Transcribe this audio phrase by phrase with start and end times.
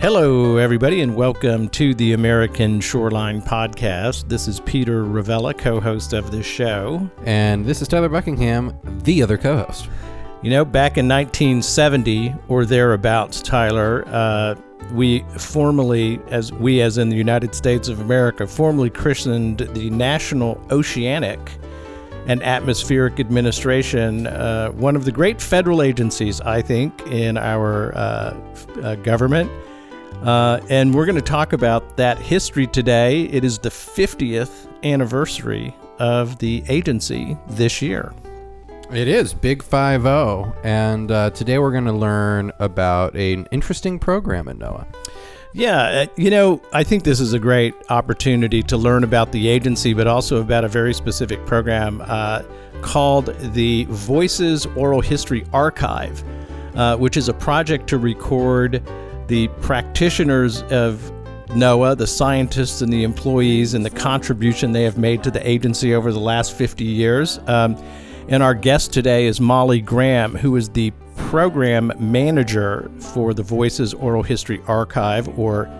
[0.00, 4.28] Hello, everybody, and welcome to the American Shoreline Podcast.
[4.28, 7.10] This is Peter Ravella, co host of this show.
[7.24, 9.88] And this is Tyler Buckingham, the other co host.
[10.40, 14.54] You know, back in 1970 or thereabouts, Tyler, uh,
[14.92, 20.64] we formally, as we as in the United States of America, formally christened the National
[20.70, 21.40] Oceanic
[22.28, 28.36] and Atmospheric Administration, uh, one of the great federal agencies, I think, in our uh,
[28.84, 29.50] uh, government.
[30.22, 33.24] Uh, and we're going to talk about that history today.
[33.24, 38.12] It is the 50th anniversary of the agency this year.
[38.90, 40.54] It is Big 5 0.
[40.64, 44.86] And uh, today we're going to learn about an interesting program at NOAA.
[45.54, 49.48] Yeah, uh, you know, I think this is a great opportunity to learn about the
[49.48, 52.42] agency, but also about a very specific program uh,
[52.82, 56.22] called the Voices Oral History Archive,
[56.74, 58.82] uh, which is a project to record
[59.28, 61.12] the practitioners of
[61.48, 65.94] NOAA, the scientists and the employees, and the contribution they have made to the agency
[65.94, 67.38] over the last 50 years.
[67.46, 67.76] Um,
[68.28, 73.94] and our guest today is Molly Graham, who is the program manager for the Voices
[73.94, 75.70] Oral History Archive, or,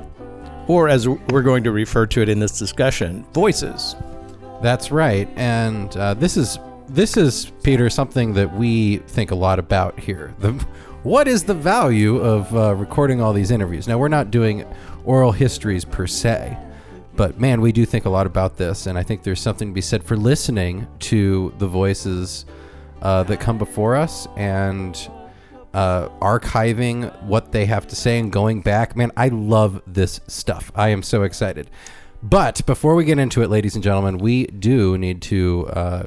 [0.66, 3.96] or as we're going to refer to it in this discussion, Voices.
[4.62, 6.58] That's right, and uh, this is
[6.88, 10.34] this is Peter something that we think a lot about here.
[10.38, 10.52] The,
[11.02, 13.86] what is the value of uh, recording all these interviews?
[13.86, 14.64] Now we're not doing
[15.04, 16.56] oral histories per se,
[17.14, 19.74] but man, we do think a lot about this, and I think there's something to
[19.74, 22.46] be said for listening to the voices
[23.02, 25.10] uh, that come before us and
[25.74, 28.96] uh, archiving what they have to say and going back.
[28.96, 30.72] Man, I love this stuff.
[30.74, 31.70] I am so excited.
[32.22, 36.06] But before we get into it, ladies and gentlemen, we do need to uh,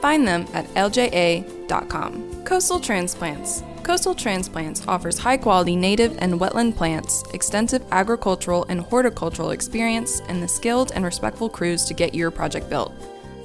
[0.00, 2.44] Find them at lja.com.
[2.44, 3.62] Coastal Transplants.
[3.82, 10.42] Coastal Transplants offers high quality native and wetland plants, extensive agricultural and horticultural experience, and
[10.42, 12.92] the skilled and respectful crews to get your project built.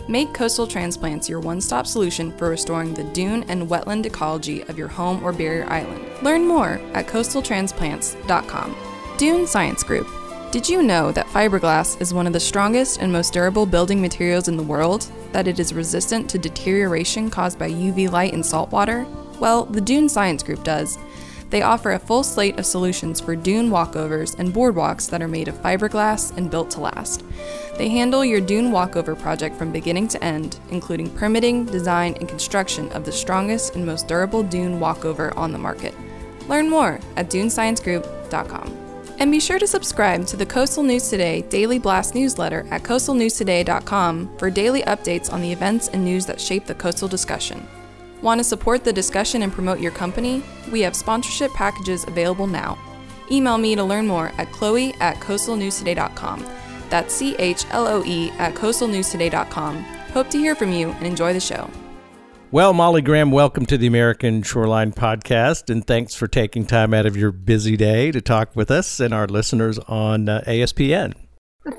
[0.09, 4.77] Make Coastal Transplants your one stop solution for restoring the dune and wetland ecology of
[4.77, 6.05] your home or barrier island.
[6.21, 8.75] Learn more at coastaltransplants.com.
[9.17, 10.07] Dune Science Group.
[10.53, 14.47] Did you know that fiberglass is one of the strongest and most durable building materials
[14.47, 15.11] in the world?
[15.31, 19.07] That it is resistant to deterioration caused by UV light and salt water?
[19.39, 20.99] Well, the Dune Science Group does.
[21.49, 25.47] They offer a full slate of solutions for dune walkovers and boardwalks that are made
[25.47, 27.23] of fiberglass and built to last.
[27.75, 32.91] They handle your dune walkover project from beginning to end, including permitting, design, and construction
[32.91, 35.95] of the strongest and most durable dune walkover on the market.
[36.47, 38.82] Learn more at dunesciencegroup.com.
[39.23, 44.37] And be sure to subscribe to the Coastal News Today Daily Blast newsletter at coastalnewstoday.com
[44.37, 47.65] for daily updates on the events and news that shape the coastal discussion.
[48.21, 50.43] Want to support the discussion and promote your company?
[50.73, 52.77] We have sponsorship packages available now.
[53.31, 56.45] Email me to learn more at chloe at coastalnewstoday.com.
[56.89, 59.83] That's C H L O E at coastalnewstoday.com.
[60.11, 61.69] Hope to hear from you and enjoy the show.
[62.53, 67.07] Well, Molly Graham, welcome to the American Shoreline Podcast, and thanks for taking time out
[67.07, 71.15] of your busy day to talk with us and our listeners on uh, ASPN.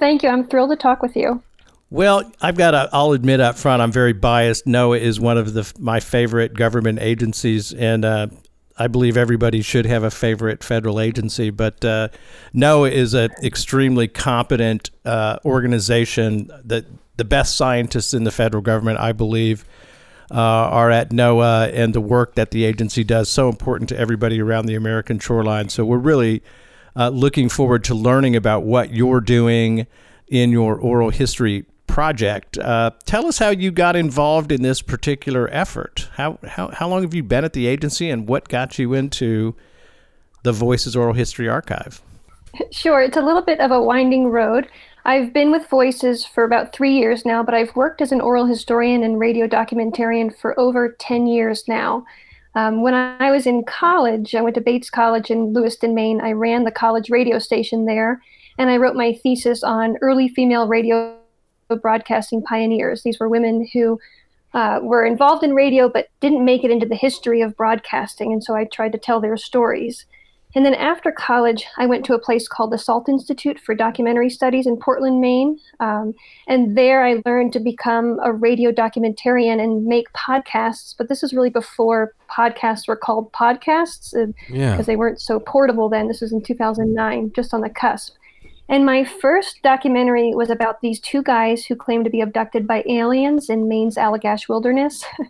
[0.00, 0.30] Thank you.
[0.30, 1.44] I'm thrilled to talk with you.
[1.90, 4.66] Well, I've got to, I'll admit up front, I'm very biased.
[4.66, 8.26] NOAA is one of the my favorite government agencies, and uh,
[8.76, 11.50] I believe everybody should have a favorite federal agency.
[11.50, 12.08] But uh,
[12.52, 16.50] NOAA is an extremely competent uh, organization.
[16.64, 16.84] that
[17.16, 19.64] the best scientists in the federal government, I believe,
[20.30, 24.40] uh, are at NOAA, and the work that the agency does so important to everybody
[24.40, 25.68] around the American shoreline.
[25.68, 26.42] So we're really
[26.96, 29.86] uh, looking forward to learning about what you're doing
[30.28, 32.58] in your oral history project.
[32.58, 36.08] Uh, tell us how you got involved in this particular effort.
[36.14, 39.54] How, how, how long have you been at the agency and what got you into
[40.42, 42.02] the Voices Oral History Archive?
[42.70, 44.68] Sure, it's a little bit of a winding road.
[45.06, 48.46] I've been with Voices for about three years now, but I've worked as an oral
[48.46, 52.06] historian and radio documentarian for over 10 years now.
[52.54, 56.22] Um, when I was in college, I went to Bates College in Lewiston, Maine.
[56.22, 58.22] I ran the college radio station there,
[58.56, 61.18] and I wrote my thesis on early female radio
[61.82, 63.02] broadcasting pioneers.
[63.02, 64.00] These were women who
[64.54, 68.42] uh, were involved in radio but didn't make it into the history of broadcasting, and
[68.42, 70.06] so I tried to tell their stories.
[70.54, 74.30] And then after college, I went to a place called the Salt Institute for Documentary
[74.30, 75.58] Studies in Portland, Maine.
[75.80, 76.14] Um,
[76.46, 80.94] and there I learned to become a radio documentarian and make podcasts.
[80.96, 84.82] But this was really before podcasts were called podcasts because uh, yeah.
[84.82, 86.06] they weren't so portable then.
[86.06, 88.14] This was in 2009, just on the cusp.
[88.68, 92.82] And my first documentary was about these two guys who claimed to be abducted by
[92.88, 95.04] aliens in Maine's Allagash Wilderness.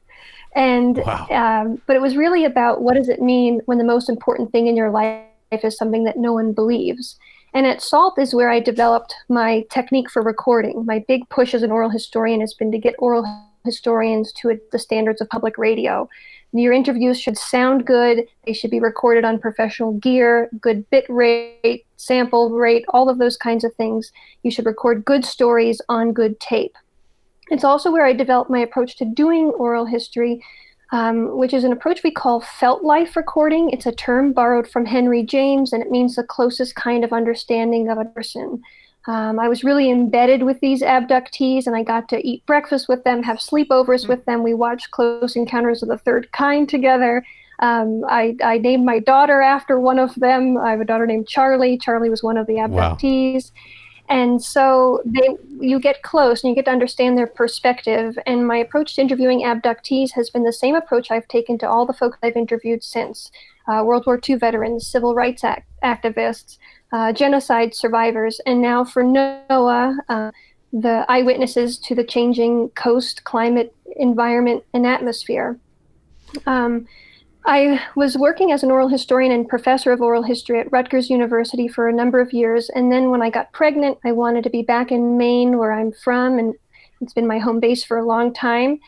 [0.54, 1.26] and wow.
[1.30, 4.66] um, but it was really about what does it mean when the most important thing
[4.66, 5.24] in your life
[5.62, 7.18] is something that no one believes.
[7.52, 10.84] And at SALT is where I developed my technique for recording.
[10.84, 13.24] My big push as an oral historian has been to get oral
[13.64, 16.08] historians to the standards of public radio.
[16.52, 18.26] Your interviews should sound good.
[18.44, 23.36] They should be recorded on professional gear, good bit rate, sample rate, all of those
[23.36, 24.12] kinds of things.
[24.42, 26.76] You should record good stories on good tape.
[27.54, 30.42] It's also where I developed my approach to doing oral history,
[30.90, 33.70] um, which is an approach we call felt life recording.
[33.70, 37.88] It's a term borrowed from Henry James, and it means the closest kind of understanding
[37.88, 38.60] of a person.
[39.06, 43.04] Um, I was really embedded with these abductees, and I got to eat breakfast with
[43.04, 44.08] them, have sleepovers mm-hmm.
[44.08, 44.42] with them.
[44.42, 47.24] We watched Close Encounters of the Third Kind together.
[47.60, 50.58] Um, I, I, named my daughter after one of them.
[50.58, 51.78] I have a daughter named Charlie.
[51.78, 53.52] Charlie was one of the abductees.
[53.52, 53.60] Wow.
[54.08, 55.28] And so they,
[55.60, 58.18] you get close and you get to understand their perspective.
[58.26, 61.86] And my approach to interviewing abductees has been the same approach I've taken to all
[61.86, 63.30] the folks I've interviewed since
[63.66, 66.58] uh, World War II veterans, civil rights act- activists,
[66.92, 70.30] uh, genocide survivors, and now for NOAA, uh,
[70.72, 75.58] the eyewitnesses to the changing coast, climate, environment, and atmosphere.
[76.46, 76.86] Um,
[77.46, 81.68] I was working as an oral historian and professor of oral history at Rutgers University
[81.68, 82.70] for a number of years.
[82.70, 85.92] And then when I got pregnant, I wanted to be back in Maine, where I'm
[85.92, 86.54] from, and
[87.02, 88.80] it's been my home base for a long time.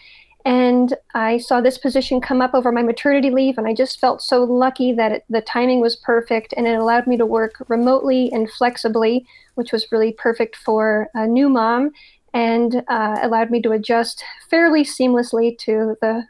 [0.46, 4.22] And I saw this position come up over my maternity leave, and I just felt
[4.22, 8.30] so lucky that it, the timing was perfect and it allowed me to work remotely
[8.32, 9.26] and flexibly,
[9.56, 11.90] which was really perfect for a new mom
[12.36, 16.22] and uh, allowed me to adjust fairly seamlessly to the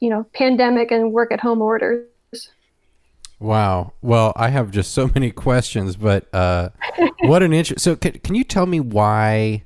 [0.00, 2.08] you know pandemic and work at home orders.
[3.38, 3.92] Wow.
[4.02, 6.70] Well, I have just so many questions, but uh,
[7.22, 7.84] what an interest.
[7.84, 9.64] So, can, can you tell me why,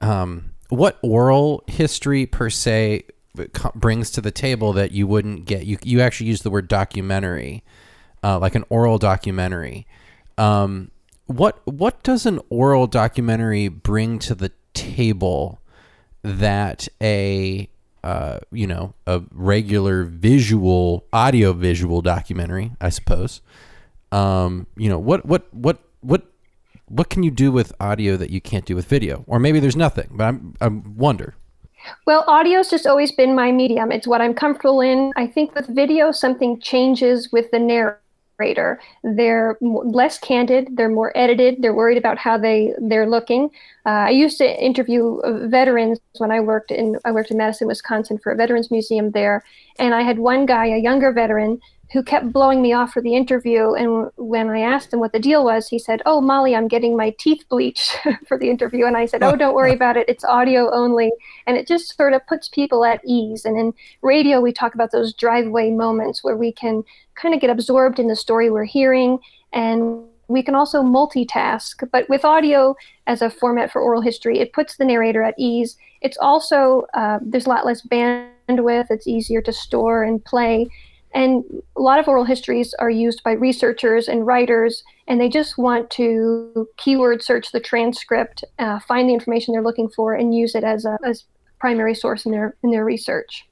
[0.00, 3.04] um, what oral history per se
[3.74, 5.66] brings to the table that you wouldn't get.
[5.66, 7.62] You you actually use the word documentary,
[8.24, 9.86] uh, like an oral documentary.
[10.36, 10.90] Um,
[11.26, 15.60] what what does an oral documentary bring to the table
[16.22, 17.68] that a
[18.04, 23.40] uh, you know a regular visual audio visual documentary, I suppose.
[24.10, 26.22] Um, you know what what what what
[26.86, 29.76] what can you do with audio that you can't do with video, or maybe there's
[29.76, 30.08] nothing.
[30.12, 31.34] But I'm I wonder.
[32.06, 33.90] Well, audio's just always been my medium.
[33.90, 35.12] It's what I'm comfortable in.
[35.16, 37.58] I think with video, something changes with the
[38.42, 38.80] narrator.
[39.02, 40.76] They're less candid.
[40.76, 41.62] They're more edited.
[41.62, 43.50] They're worried about how they they're looking.
[43.86, 48.18] Uh, I used to interview veterans when I worked in I worked in Madison, Wisconsin,
[48.18, 49.44] for a veterans museum there,
[49.78, 51.60] and I had one guy, a younger veteran,
[51.92, 53.74] who kept blowing me off for the interview.
[53.74, 56.96] And when I asked him what the deal was, he said, Oh, Molly, I'm getting
[56.96, 58.86] my teeth bleached for the interview.
[58.86, 60.08] And I said, Oh, don't worry about it.
[60.08, 61.12] It's audio only.
[61.46, 63.44] And it just sort of puts people at ease.
[63.44, 66.82] And in radio, we talk about those driveway moments where we can
[67.14, 69.18] kind of get absorbed in the story we're hearing.
[69.52, 71.86] And we can also multitask.
[71.92, 72.74] But with audio
[73.06, 75.76] as a format for oral history, it puts the narrator at ease.
[76.00, 80.68] It's also, uh, there's a lot less bandwidth, it's easier to store and play
[81.14, 81.44] and
[81.76, 85.90] a lot of oral histories are used by researchers and writers, and they just want
[85.90, 90.64] to keyword search the transcript, uh, find the information they're looking for, and use it
[90.64, 91.24] as a as
[91.58, 93.46] primary source in their in their research.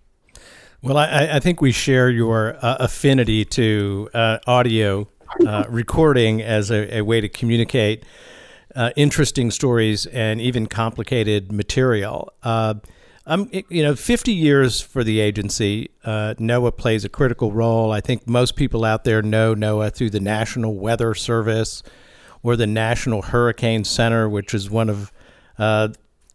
[0.82, 5.08] Well, I, I think we share your uh, affinity to uh, audio
[5.46, 8.04] uh, recording as a, a, way to communicate
[8.74, 12.32] uh, interesting stories and even complicated material.
[13.26, 15.90] Um, you know, 50 years for the agency.
[16.04, 17.92] Uh, NOAA plays a critical role.
[17.92, 21.82] I think most people out there know NOAA through the National Weather Service
[22.42, 25.12] or the National Hurricane Center, which is one of,
[25.58, 25.88] uh,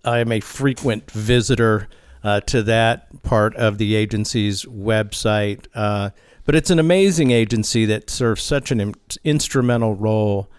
[0.03, 1.87] I am a frequent visitor
[2.23, 5.65] uh, to that part of the agency's website.
[5.73, 6.11] Uh,
[6.45, 10.49] but it's an amazing agency that serves such an in- instrumental role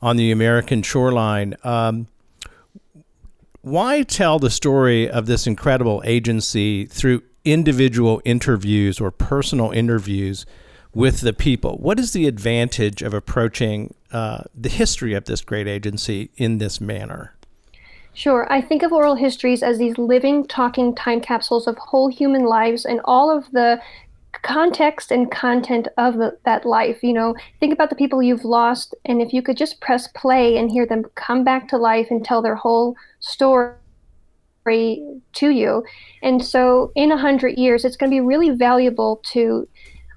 [0.00, 1.54] on the American shoreline.
[1.62, 2.08] Um,
[3.66, 10.46] why tell the story of this incredible agency through individual interviews or personal interviews
[10.94, 11.76] with the people?
[11.78, 16.80] What is the advantage of approaching uh, the history of this great agency in this
[16.80, 17.34] manner?
[18.14, 18.46] Sure.
[18.52, 22.84] I think of oral histories as these living, talking time capsules of whole human lives
[22.84, 23.82] and all of the
[24.42, 27.02] context and content of the, that life.
[27.02, 30.56] You know, think about the people you've lost, and if you could just press play
[30.56, 33.76] and hear them come back to life and tell their whole story
[34.64, 35.84] to you.
[36.22, 39.68] And so, in a hundred years, it's going to be really valuable to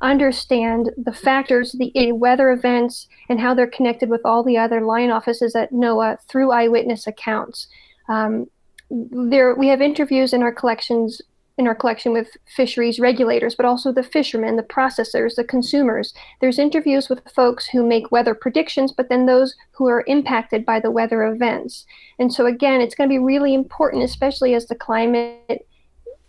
[0.02, 5.12] understand the factors, the weather events, and how they're connected with all the other line
[5.12, 7.68] offices at NOAA through eyewitness accounts.
[8.08, 8.48] Um,
[8.90, 11.22] there, we have interviews in our collections
[11.60, 16.14] in our collection with fisheries regulators, but also the fishermen, the processors, the consumers.
[16.40, 20.80] There's interviews with folks who make weather predictions, but then those who are impacted by
[20.80, 21.86] the weather events.
[22.18, 25.68] And so, again, it's going to be really important, especially as the climate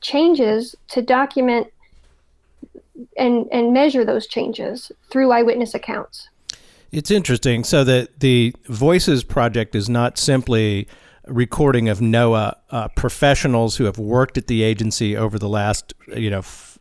[0.00, 1.68] changes, to document
[3.16, 6.28] and, and measure those changes through eyewitness accounts.
[6.90, 7.62] It's interesting.
[7.62, 10.88] So, that the Voices Project is not simply
[11.30, 16.30] recording of NOAA uh, professionals who have worked at the agency over the last, you
[16.30, 16.78] know, f-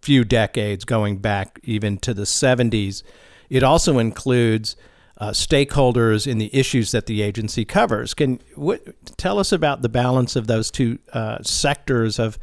[0.00, 3.02] few decades, going back even to the 70s.
[3.48, 4.76] It also includes
[5.18, 8.12] uh, stakeholders in the issues that the agency covers.
[8.14, 8.40] Can
[9.16, 12.38] tell us about the balance of those two uh, sectors of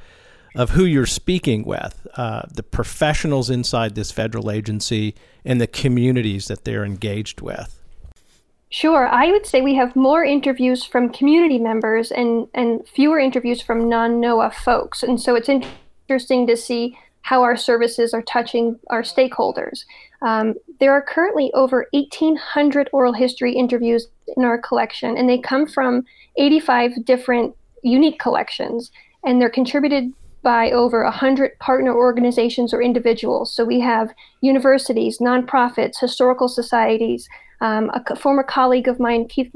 [0.56, 5.14] of who you're speaking with, uh, the professionals inside this federal agency,
[5.46, 7.79] and the communities that they're engaged with.
[8.72, 9.08] Sure.
[9.08, 13.90] I would say we have more interviews from community members and, and fewer interviews from
[13.90, 15.02] non NOAA folks.
[15.02, 19.86] And so it's interesting to see how our services are touching our stakeholders.
[20.22, 24.08] Um, there are currently over 1,800 oral history interviews
[24.38, 26.06] in our collection, and they come from
[26.38, 28.92] 85 different unique collections,
[29.26, 33.54] and they're contributed by over 100 partner organizations or individuals.
[33.54, 37.28] So we have universities, nonprofits, historical societies,
[37.62, 39.52] um, a former colleague of mine, Keith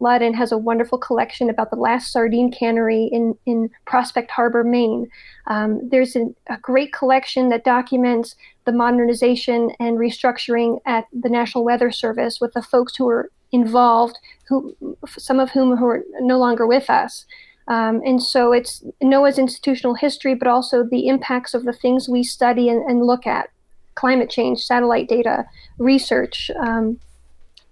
[0.00, 5.08] Ludden, has a wonderful collection about the last sardine cannery in, in Prospect Harbor, Maine.
[5.46, 11.64] Um, there's a, a great collection that documents the modernization and restructuring at the National
[11.64, 14.16] Weather Service with the folks who were involved,
[14.48, 14.76] who
[15.18, 17.26] some of whom who are no longer with us.
[17.68, 22.22] Um, and so it's NOAA's institutional history, but also the impacts of the things we
[22.22, 23.48] study and, and look at
[23.94, 25.44] climate change, satellite data,
[25.78, 26.98] research, um,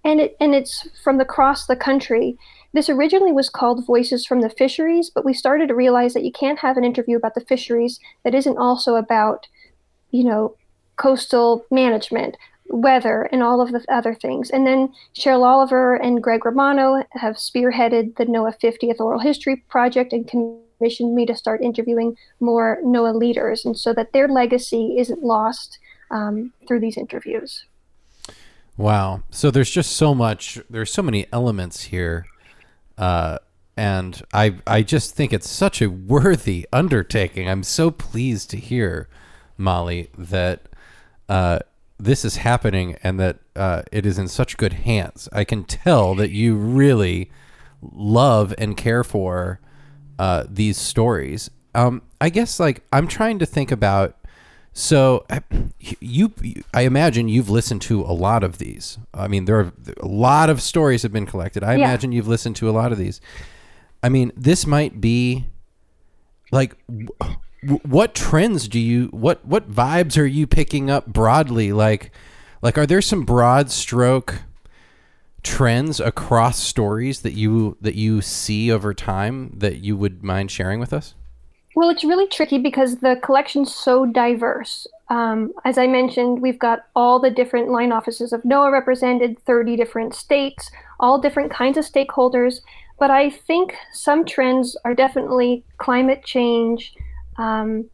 [0.05, 2.37] and it and it's from across the country.
[2.73, 6.33] This originally was called Voices from the Fisheries, but we started to realize that you
[6.33, 9.47] can't have an interview about the fisheries that isn't also about,
[10.11, 10.55] you know,
[10.97, 12.37] coastal management,
[12.69, 14.51] weather, and all of the other things.
[14.51, 20.13] And then Cheryl Oliver and Greg Romano have spearheaded the NOAA 50th Oral History Project
[20.13, 25.23] and commissioned me to start interviewing more NOAA leaders, and so that their legacy isn't
[25.23, 25.79] lost
[26.11, 27.65] um, through these interviews.
[28.79, 29.25] Wow.
[29.31, 30.61] So there's just so much.
[30.71, 32.27] There's so many elements here,
[32.97, 33.39] uh,
[33.77, 37.49] and I I just think it's such a worthy undertaking.
[37.49, 39.09] I'm so pleased to hear,
[39.57, 40.69] Molly, that
[41.29, 41.59] uh,
[41.99, 45.29] this is happening and that uh, it is in such good hands.
[45.33, 47.33] I can tell that you really
[47.83, 49.59] love and care for
[50.21, 51.51] uh, these stories.
[51.75, 54.18] Um, I guess like I'm trying to think about
[54.79, 55.27] so
[55.81, 56.33] you,
[56.73, 58.97] I imagine you've listened to a lot of these.
[59.13, 61.65] I mean, there are a lot of stories have been collected.
[61.65, 61.85] I yeah.
[61.85, 63.21] imagine you've listened to a lot of these.
[64.05, 65.47] I mean, this might be
[66.53, 66.77] like
[67.83, 72.13] what trends do you what what vibes are you picking up broadly like
[72.63, 74.43] like are there some broad stroke
[75.43, 80.79] trends across stories that you that you see over time that you would mind sharing
[80.79, 81.17] with us?
[81.79, 84.85] Well, it's really tricky because the collection's so diverse.
[85.11, 89.77] Um, as I mentioned, we've got all the different line offices of NOAA represented, 30
[89.77, 92.63] different states, all different kinds of stakeholders.
[92.99, 96.97] But I think some trends are definitely climate change.
[97.37, 97.89] Um,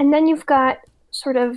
[0.00, 0.78] and then you've got
[1.12, 1.56] sort of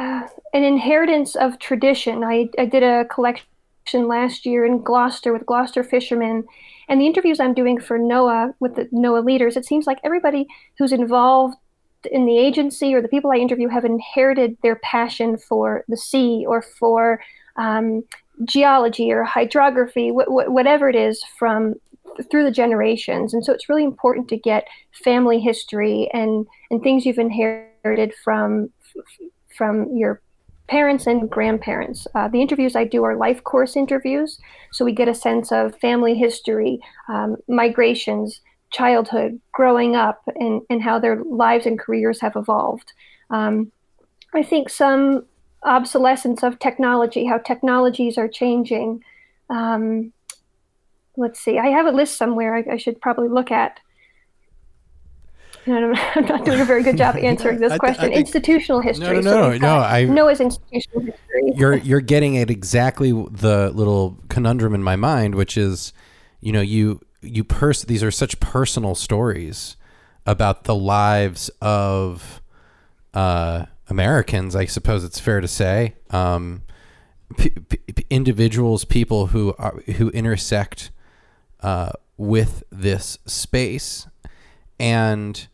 [0.00, 2.24] uh, an inheritance of tradition.
[2.24, 6.42] I, I did a collection last year in Gloucester with Gloucester fishermen
[6.88, 10.46] and the interviews I'm doing for NOAA with the NOAA leaders, it seems like everybody
[10.78, 11.56] who's involved
[12.10, 16.44] in the agency or the people I interview have inherited their passion for the sea
[16.46, 17.20] or for
[17.56, 18.02] um,
[18.44, 21.74] geology or hydrography, wh- wh- whatever it is from
[22.30, 23.34] through the generations.
[23.34, 24.66] And so it's really important to get
[25.04, 28.70] family history and and things you've inherited from
[29.56, 30.20] from your
[30.68, 32.06] parents and grandparents.
[32.14, 34.38] Uh, the interviews I do are life course interviews,
[34.72, 38.40] so we get a sense of family history, um, migrations,
[38.70, 42.92] childhood, growing up, and, and how their lives and careers have evolved.
[43.30, 43.70] Um,
[44.34, 45.26] I think some
[45.62, 49.02] obsolescence of technology, how technologies are changing.
[49.50, 50.12] Um,
[51.16, 53.80] let's see, I have a list somewhere I, I should probably look at.
[56.14, 58.10] I'm not doing a very good job answering this question.
[58.10, 59.20] Think, institutional history.
[59.20, 59.76] No, no, no, no.
[59.78, 61.52] I know institutional history.
[61.54, 65.92] You're you're getting at exactly the little conundrum in my mind, which is,
[66.40, 69.76] you know, you you pers- these are such personal stories
[70.26, 72.42] about the lives of
[73.14, 74.54] uh, Americans.
[74.54, 76.62] I suppose it's fair to say, um,
[77.38, 80.90] p- p- individuals, people who are who intersect
[81.60, 84.06] uh, with this space,
[84.78, 85.46] and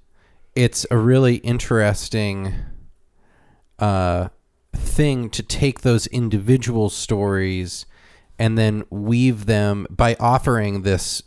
[0.54, 2.54] it's a really interesting
[3.78, 4.28] uh,
[4.74, 7.86] thing to take those individual stories
[8.38, 11.22] and then weave them by offering this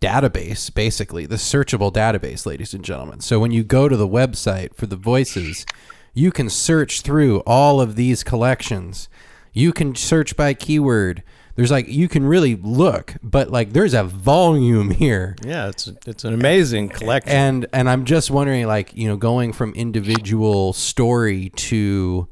[0.00, 3.20] database, basically, the searchable database, ladies and gentlemen.
[3.20, 5.66] So when you go to the website for the voices,
[6.14, 9.08] you can search through all of these collections.
[9.52, 11.22] You can search by keyword
[11.56, 15.36] there's like you can really look, but like there's a volume here.
[15.44, 17.32] Yeah, it's it's an amazing collection.
[17.32, 22.28] And and I'm just wondering, like you know, going from individual story to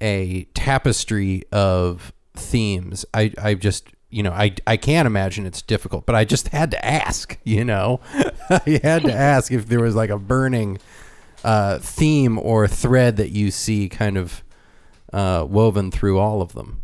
[0.00, 3.04] a tapestry of themes.
[3.12, 6.70] I I just you know I I can't imagine it's difficult, but I just had
[6.70, 7.38] to ask.
[7.50, 8.00] You know,
[8.48, 10.78] I had to ask if there was like a burning
[11.42, 14.44] uh, theme or thread that you see kind of
[15.12, 16.82] uh, woven through all of them.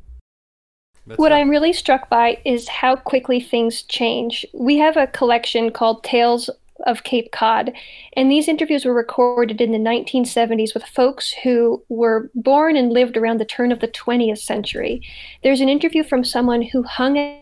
[1.06, 4.44] That's what I'm really struck by is how quickly things change.
[4.52, 6.50] We have a collection called Tales
[6.84, 7.72] of Cape Cod,
[8.16, 13.16] and these interviews were recorded in the 1970s with folks who were born and lived
[13.16, 15.00] around the turn of the 20th century.
[15.42, 17.38] There's an interview from someone who hung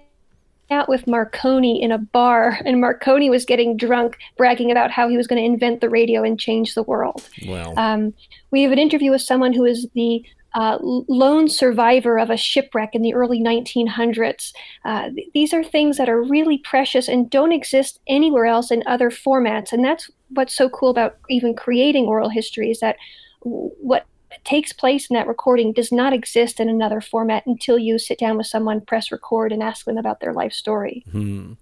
[0.71, 5.17] out with Marconi in a bar, and Marconi was getting drunk, bragging about how he
[5.17, 7.29] was going to invent the radio and change the world.
[7.47, 7.75] Wow.
[7.77, 8.15] Um,
[8.51, 12.95] we have an interview with someone who is the uh, lone survivor of a shipwreck
[12.95, 14.53] in the early 1900s.
[14.85, 18.83] Uh, th- these are things that are really precious and don't exist anywhere else in
[18.87, 19.73] other formats.
[19.73, 22.97] And that's what's so cool about even creating oral history is that
[23.43, 24.07] what
[24.45, 28.37] takes place in that recording does not exist in another format until you sit down
[28.37, 31.05] with someone, press record, and ask them about their life story.
[31.11, 31.53] Hmm.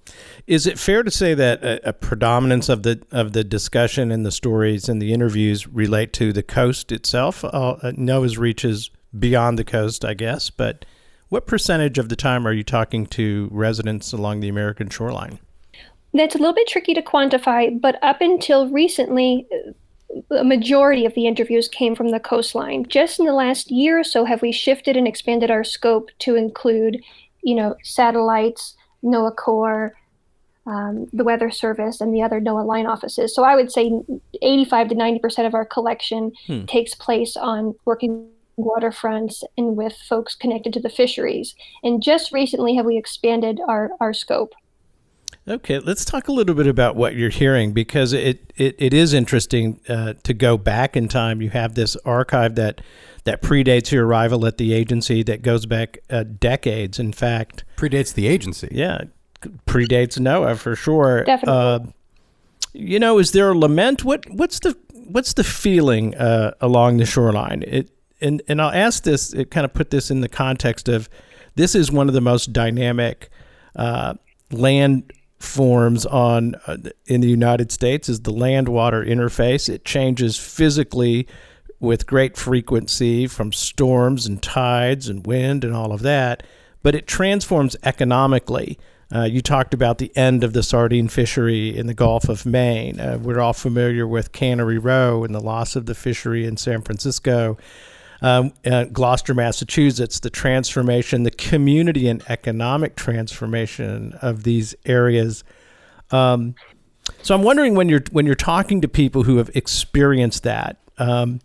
[0.46, 4.24] Is it fair to say that a, a, predominance of the of the discussion and
[4.24, 7.44] the stories and the interviews relate to the coast itself?
[7.44, 10.84] Uh, NOAA's reaches beyond the coast, I guess, but
[11.28, 15.38] what percentage of the time are you talking to residents along the American shoreline?
[16.14, 19.46] That's a little bit tricky to quantify, but up until recently,
[20.30, 22.86] a majority of the interviews came from the coastline.
[22.88, 26.36] Just in the last year or so have we shifted and expanded our scope to
[26.36, 27.02] include,
[27.42, 29.94] you know, satellites, NOAA Corps,
[30.66, 33.34] um, the Weather Service, and the other NOAA line offices.
[33.34, 33.90] So I would say
[34.42, 36.64] 85 to 90 percent of our collection hmm.
[36.66, 41.54] takes place on working waterfronts and with folks connected to the fisheries.
[41.82, 44.52] And just recently have we expanded our, our scope.
[45.46, 49.12] Okay, let's talk a little bit about what you're hearing because it it, it is
[49.12, 51.42] interesting uh, to go back in time.
[51.42, 52.80] You have this archive that
[53.24, 57.00] that predates your arrival at the agency that goes back uh, decades.
[57.00, 58.68] In fact, predates the agency.
[58.70, 59.02] Yeah,
[59.66, 61.24] predates NOAA for sure.
[61.24, 61.60] Definitely.
[61.60, 61.78] Uh,
[62.72, 64.04] you know, is there a lament?
[64.04, 67.64] What what's the what's the feeling uh, along the shoreline?
[67.66, 69.32] It and and I'll ask this.
[69.32, 71.08] It kind of put this in the context of
[71.56, 73.28] this is one of the most dynamic
[73.74, 74.14] uh,
[74.52, 76.76] land forms on uh,
[77.06, 79.68] in the United States is the land water interface.
[79.68, 81.26] It changes physically
[81.80, 86.42] with great frequency from storms and tides and wind and all of that,
[86.82, 88.78] but it transforms economically.
[89.14, 92.98] Uh, you talked about the end of the sardine fishery in the Gulf of Maine.
[92.98, 96.80] Uh, we're all familiar with Cannery Row and the loss of the fishery in San
[96.80, 97.58] Francisco
[98.22, 105.44] um, uh, Gloucester, Massachusetts, the transformation, the community and economic transformation of these areas.
[106.10, 106.54] Um,
[107.22, 111.40] so I'm wondering when you're when you're talking to people who have experienced that, um,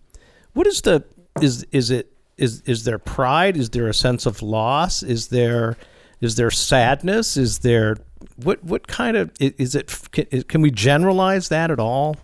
[0.53, 1.03] what is the
[1.41, 3.57] is is it is is there pride?
[3.57, 5.01] Is there a sense of loss?
[5.01, 5.77] Is there
[6.21, 7.37] is there sadness?
[7.37, 7.97] Is there
[8.35, 9.91] what what kind of is it?
[10.11, 12.17] Can, can we generalize that at all?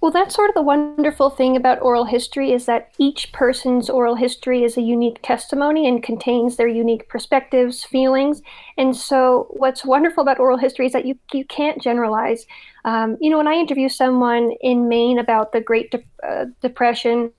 [0.00, 4.14] Well, that's sort of the wonderful thing about oral history is that each person's oral
[4.14, 8.40] history is a unique testimony and contains their unique perspectives, feelings.
[8.78, 12.46] And so, what's wonderful about oral history is that you, you can't generalize.
[12.86, 17.30] Um, you know, when I interview someone in Maine about the Great De- uh, Depression,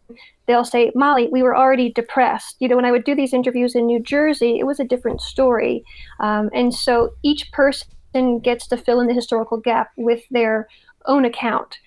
[0.46, 2.58] they'll say, Molly, we were already depressed.
[2.60, 5.22] You know, when I would do these interviews in New Jersey, it was a different
[5.22, 5.84] story.
[6.20, 10.68] Um, and so, each person gets to fill in the historical gap with their
[11.08, 11.80] own account.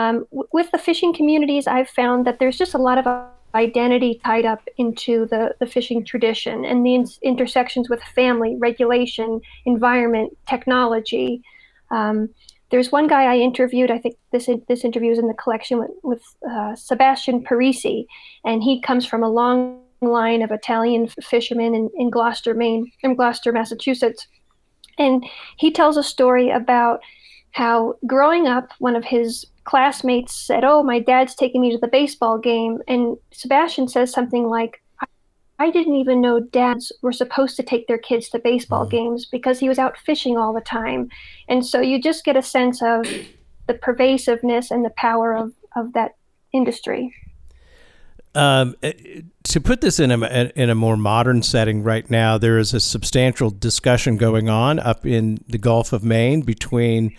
[0.00, 3.06] Um, w- with the fishing communities, I've found that there's just a lot of
[3.54, 9.40] identity tied up into the, the fishing tradition and the in- intersections with family, regulation,
[9.66, 11.42] environment, technology.
[11.90, 12.28] Um,
[12.70, 13.90] there's one guy I interviewed.
[13.90, 18.06] I think this this interview is in the collection with, with uh, Sebastian Parisi,
[18.44, 23.16] and he comes from a long line of Italian fishermen in, in Gloucester, Maine, in
[23.16, 24.28] Gloucester, Massachusetts,
[24.98, 27.00] and he tells a story about
[27.52, 31.88] how growing up, one of his classmates said, "Oh, my dad's taking me to the
[31.88, 34.82] baseball game," and Sebastian says something like,
[35.60, 38.90] I didn't even know dads were supposed to take their kids to baseball mm.
[38.90, 41.10] games because he was out fishing all the time.
[41.48, 43.06] And so you just get a sense of
[43.66, 46.16] the pervasiveness and the power of, of that
[46.52, 47.14] industry.
[48.34, 52.58] Um, eh, to put this in a in a more modern setting right now, there
[52.58, 57.14] is a substantial discussion going on up in the Gulf of Maine between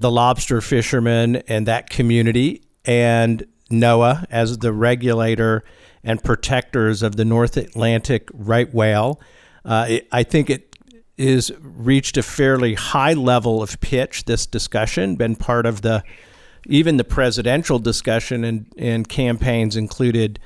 [0.00, 5.64] the lobster fishermen and that community and NOAA as the regulator
[6.04, 9.20] and protectors of the North Atlantic right whale.
[9.64, 10.76] Uh, it, I think it
[11.16, 14.24] is reached a fairly high level of pitch.
[14.24, 16.02] This discussion been part of the
[16.66, 20.38] even the presidential discussion and, and campaigns included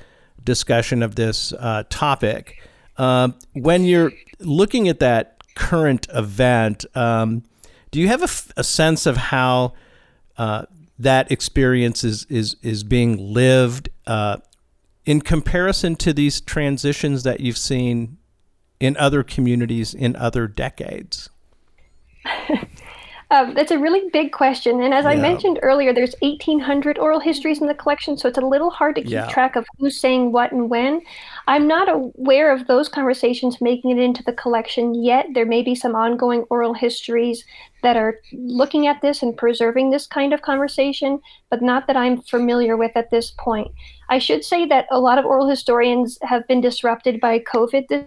[0.43, 2.61] discussion of this uh, topic.
[2.97, 7.43] Uh, when you're looking at that current event, um,
[7.93, 9.73] do you have a, a sense of how
[10.35, 10.65] uh,
[10.97, 14.37] that experience is is is being lived uh,
[15.05, 18.17] in comparison to these transitions that you've seen
[18.79, 21.29] in other communities in other decades?
[23.33, 24.79] Um, that's a really big question.
[24.83, 25.11] And as yeah.
[25.11, 28.93] I mentioned earlier, there's 1,800 oral histories in the collection, so it's a little hard
[28.95, 29.27] to keep yeah.
[29.27, 31.01] track of who's saying what and when.
[31.47, 35.25] I'm not aware of those conversations making it into the collection yet.
[35.33, 37.43] There may be some ongoing oral histories
[37.81, 41.19] that are looking at this and preserving this kind of conversation,
[41.49, 43.71] but not that I'm familiar with at this point.
[44.09, 48.03] I should say that a lot of oral historians have been disrupted by COVID this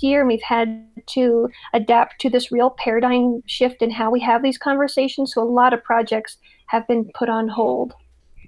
[0.00, 4.42] year and we've had to adapt to this real paradigm shift in how we have
[4.42, 5.34] these conversations.
[5.34, 7.94] So a lot of projects have been put on hold.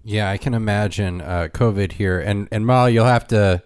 [0.04, 2.20] Yeah, I can imagine uh, COVID here.
[2.20, 3.62] And, and Molly, you'll have to,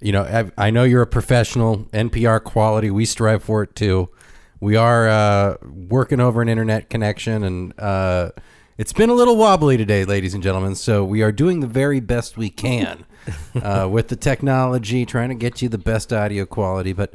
[0.00, 2.90] you know, I, I, know you're a professional, NPR quality.
[2.90, 4.08] We strive for it too.
[4.60, 8.30] We are uh, working over an internet connection and uh,
[8.78, 10.74] it's been a little wobbly today, ladies and gentlemen.
[10.74, 13.04] So we are doing the very best we can
[13.62, 16.92] uh, with the technology, trying to get you the best audio quality.
[16.92, 17.14] But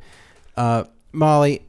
[0.56, 1.66] uh, Molly,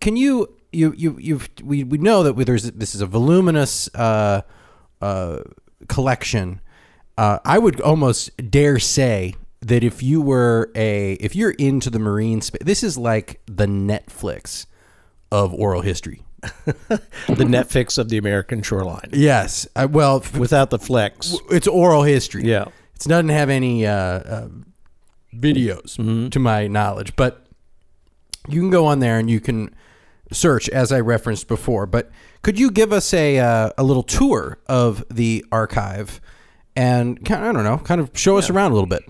[0.00, 4.42] can you you you you we, we know that there's this is a voluminous uh,
[5.00, 5.38] uh,
[5.88, 6.60] collection.
[7.18, 11.98] Uh, I would almost dare say that if you were a if you're into the
[11.98, 14.66] marine space, this is like the Netflix
[15.30, 16.24] of oral history.
[16.66, 19.10] the Netflix of the American shoreline.
[19.12, 19.68] Yes.
[19.76, 22.44] Uh, well, without the flex, it's oral history.
[22.44, 22.66] Yeah.
[23.06, 24.48] It doesn't have any uh, uh,
[25.34, 26.28] videos, mm-hmm.
[26.28, 27.46] to my knowledge, but
[28.48, 29.74] you can go on there and you can
[30.32, 31.86] search, as I referenced before.
[31.86, 32.10] But
[32.42, 36.20] could you give us a uh, a little tour of the archive
[36.76, 38.38] and kind of, I don't know, kind of show yeah.
[38.38, 39.02] us around a little bit?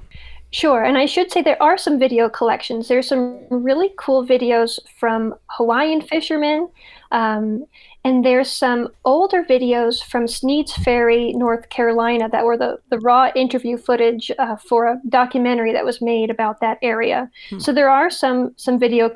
[0.52, 2.88] Sure, and I should say there are some video collections.
[2.88, 6.68] There's some really cool videos from Hawaiian fishermen.
[7.12, 7.66] Um,
[8.04, 13.30] and there's some older videos from Sneads Ferry, North Carolina, that were the, the raw
[13.34, 17.30] interview footage uh, for a documentary that was made about that area.
[17.50, 17.58] Hmm.
[17.58, 19.10] So there are some some video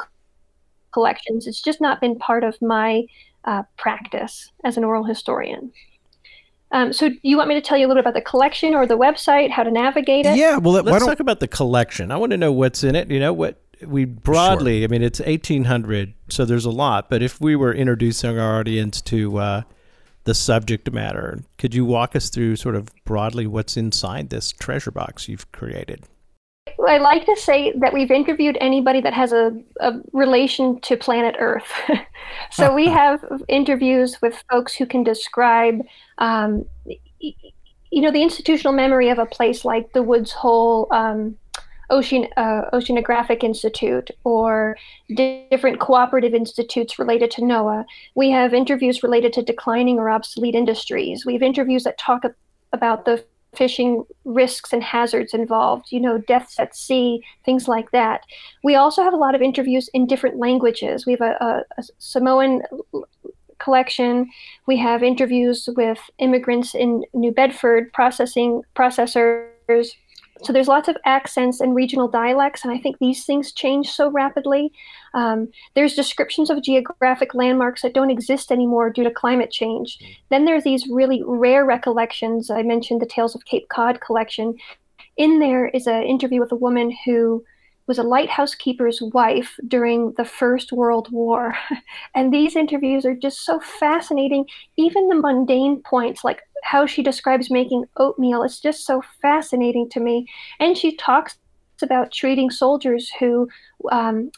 [0.92, 1.47] collections.
[1.47, 3.05] It's just not been part of my
[3.44, 5.73] uh, practice as an oral historian.
[6.73, 8.85] Um, so, you want me to tell you a little bit about the collection or
[8.85, 10.37] the website, how to navigate it?
[10.37, 12.11] Yeah, well, let's talk about the collection.
[12.11, 13.11] I want to know what's in it.
[13.12, 14.84] You know, what we broadly, sure.
[14.84, 17.08] I mean, it's 1800, so there's a lot.
[17.08, 19.62] But if we were introducing our audience to uh,
[20.24, 24.90] the subject matter, could you walk us through sort of broadly what's inside this treasure
[24.90, 26.04] box you've created?
[26.87, 31.37] I like to say that we've interviewed anybody that has a, a relation to planet
[31.38, 31.70] Earth.
[32.50, 35.80] so we have interviews with folks who can describe,
[36.18, 36.64] um,
[37.20, 41.37] you know, the institutional memory of a place like the Woods Hole um,
[41.90, 44.77] Ocean, uh, Oceanographic Institute or
[45.14, 47.85] di- different cooperative institutes related to NOAA.
[48.14, 51.27] We have interviews related to declining or obsolete industries.
[51.27, 52.25] We have interviews that talk
[52.73, 58.23] about the fishing risks and hazards involved, you know, deaths at sea, things like that.
[58.62, 61.07] We also have a lot of interviews in different languages.
[61.07, 62.62] We have a, a, a Samoan
[63.59, 64.31] collection.
[64.66, 69.92] We have interviews with immigrants in New Bedford, processing processors
[70.42, 74.11] so there's lots of accents and regional dialects, and I think these things change so
[74.11, 74.73] rapidly.
[75.14, 79.99] Um, there's descriptions of geographic landmarks that don't exist anymore due to climate change.
[80.31, 82.51] Then there's these really rare recollections.
[82.51, 84.57] I mentioned the Tales of Cape Cod collection.
[85.16, 87.44] In there is an interview with a woman who
[87.87, 91.55] was a lighthouse keeper's wife during the First World War.
[92.14, 94.47] and these interviews are just so fascinating.
[94.77, 100.01] Even the mundane points, like how she describes making oatmeal, is just so fascinating to
[100.01, 100.27] me.
[100.59, 101.37] And she talks
[101.83, 103.49] about treating soldiers who
[103.92, 104.31] um,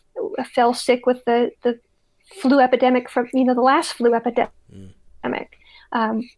[0.54, 1.78] fell sick with the, the
[2.40, 4.50] flu epidemic from, you know, the last flu epidemic.
[4.74, 4.90] Mm.
[5.92, 6.28] Um,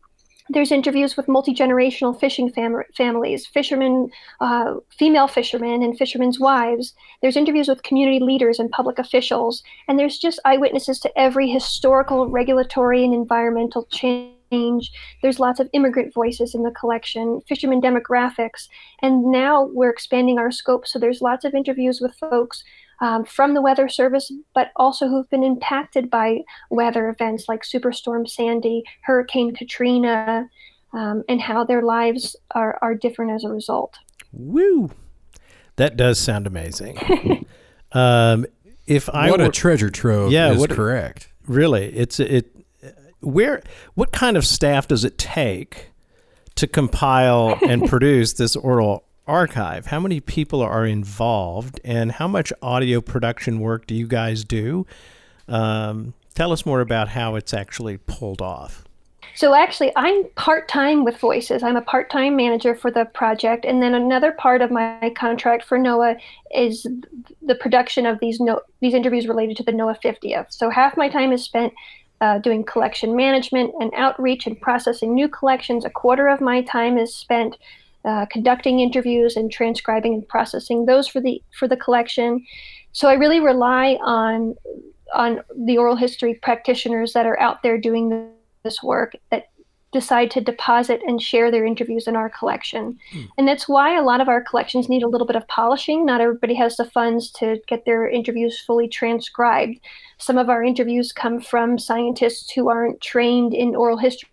[0.51, 6.95] there's interviews with multi-generational fishing fam- families fishermen uh, female fishermen and fishermen's wives.
[7.23, 9.63] There's interviews with community leaders and public officials.
[9.87, 14.91] And there's just eyewitnesses to every historical regulatory and environmental change.
[15.23, 18.69] There's lots of immigrant voices in the collection fishermen demographics.
[19.03, 22.65] And now we're expanding our scope so there's lots of interviews with folks
[23.01, 28.29] um, from the Weather Service, but also who've been impacted by weather events like Superstorm
[28.29, 30.49] Sandy, Hurricane Katrina,
[30.93, 33.99] um, and how their lives are, are different as a result.
[34.33, 34.91] Woo!
[35.77, 37.47] That does sound amazing.
[37.93, 38.47] um,
[38.87, 41.29] if I what were, a treasure trove yeah, is what, correct.
[41.47, 42.55] Really, it's it.
[43.21, 43.63] Where
[43.95, 45.91] what kind of staff does it take
[46.57, 49.87] to compile and produce this oral archive?
[49.87, 54.87] How many people are involved, and how much audio production work do you guys do?
[55.47, 58.85] Um, tell us more about how it's actually pulled off.
[59.35, 61.63] So actually, I'm part time with Voices.
[61.63, 65.65] I'm a part time manager for the project, and then another part of my contract
[65.65, 66.19] for NOAA
[66.53, 66.87] is
[67.41, 70.53] the production of these no- these interviews related to the NOAA 50th.
[70.53, 71.73] So half my time is spent
[72.21, 75.85] uh, doing collection management and outreach and processing new collections.
[75.85, 77.57] A quarter of my time is spent
[78.09, 82.43] uh, conducting interviews and transcribing and processing those for the for the collection.
[82.93, 84.55] So I really rely on
[85.15, 88.31] on the oral history practitioners that are out there doing
[88.65, 89.51] this work that
[89.93, 92.99] decide to deposit and share their interviews in our collection.
[93.13, 93.23] Hmm.
[93.37, 96.07] And that's why a lot of our collections need a little bit of polishing.
[96.07, 99.81] Not everybody has the funds to get their interviews fully transcribed.
[100.19, 104.29] Some of our interviews come from scientists who aren't trained in oral history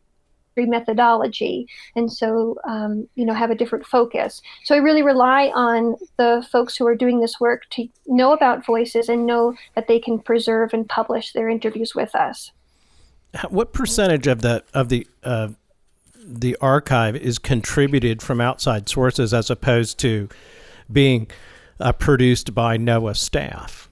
[0.58, 5.96] methodology and so um, you know have a different focus so i really rely on
[6.18, 10.00] the folks who are doing this work to know about voices and know that they
[10.00, 12.52] can preserve and publish their interviews with us
[13.50, 15.50] what percentage of the of the uh,
[16.26, 20.28] the archive is contributed from outside sources as opposed to
[20.92, 21.28] being
[21.80, 23.90] uh, produced by NOAA staff?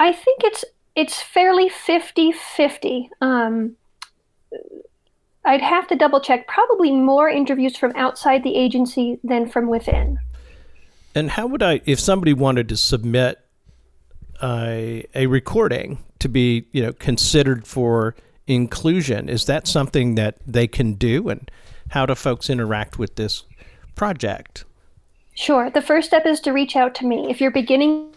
[0.00, 0.64] I think it's
[0.96, 3.08] it's fairly 50-50.
[3.20, 3.76] Um,
[5.44, 6.46] I'd have to double check.
[6.46, 10.18] Probably more interviews from outside the agency than from within.
[11.14, 13.38] And how would I, if somebody wanted to submit
[14.42, 20.66] a, a recording to be, you know, considered for inclusion, is that something that they
[20.66, 21.28] can do?
[21.28, 21.50] And
[21.90, 23.44] how do folks interact with this
[23.94, 24.64] project?
[25.34, 25.70] Sure.
[25.70, 27.30] The first step is to reach out to me.
[27.30, 28.13] If you're beginning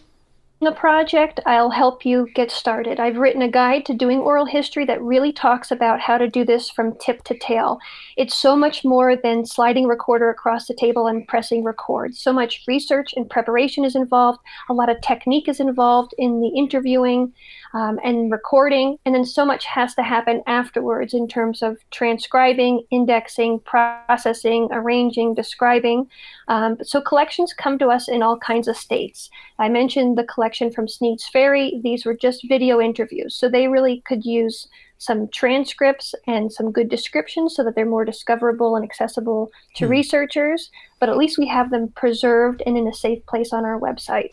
[0.66, 2.98] a project, I'll help you get started.
[2.98, 6.44] I've written a guide to doing oral history that really talks about how to do
[6.44, 7.78] this from tip to tail.
[8.18, 12.16] It's so much more than sliding recorder across the table and pressing record.
[12.16, 14.40] So much research and preparation is involved.
[14.68, 17.32] A lot of technique is involved in the interviewing
[17.74, 18.98] um, and recording.
[19.04, 25.34] And then so much has to happen afterwards in terms of transcribing, indexing, processing, arranging,
[25.34, 26.10] describing.
[26.48, 29.30] Um, so collections come to us in all kinds of states.
[29.60, 31.80] I mentioned the collection from Sneads Ferry.
[31.84, 33.36] These were just video interviews.
[33.36, 34.66] So they really could use
[34.98, 39.92] some transcripts and some good descriptions so that they're more discoverable and accessible to hmm.
[39.92, 40.70] researchers.
[41.00, 44.32] But at least we have them preserved and in a safe place on our website.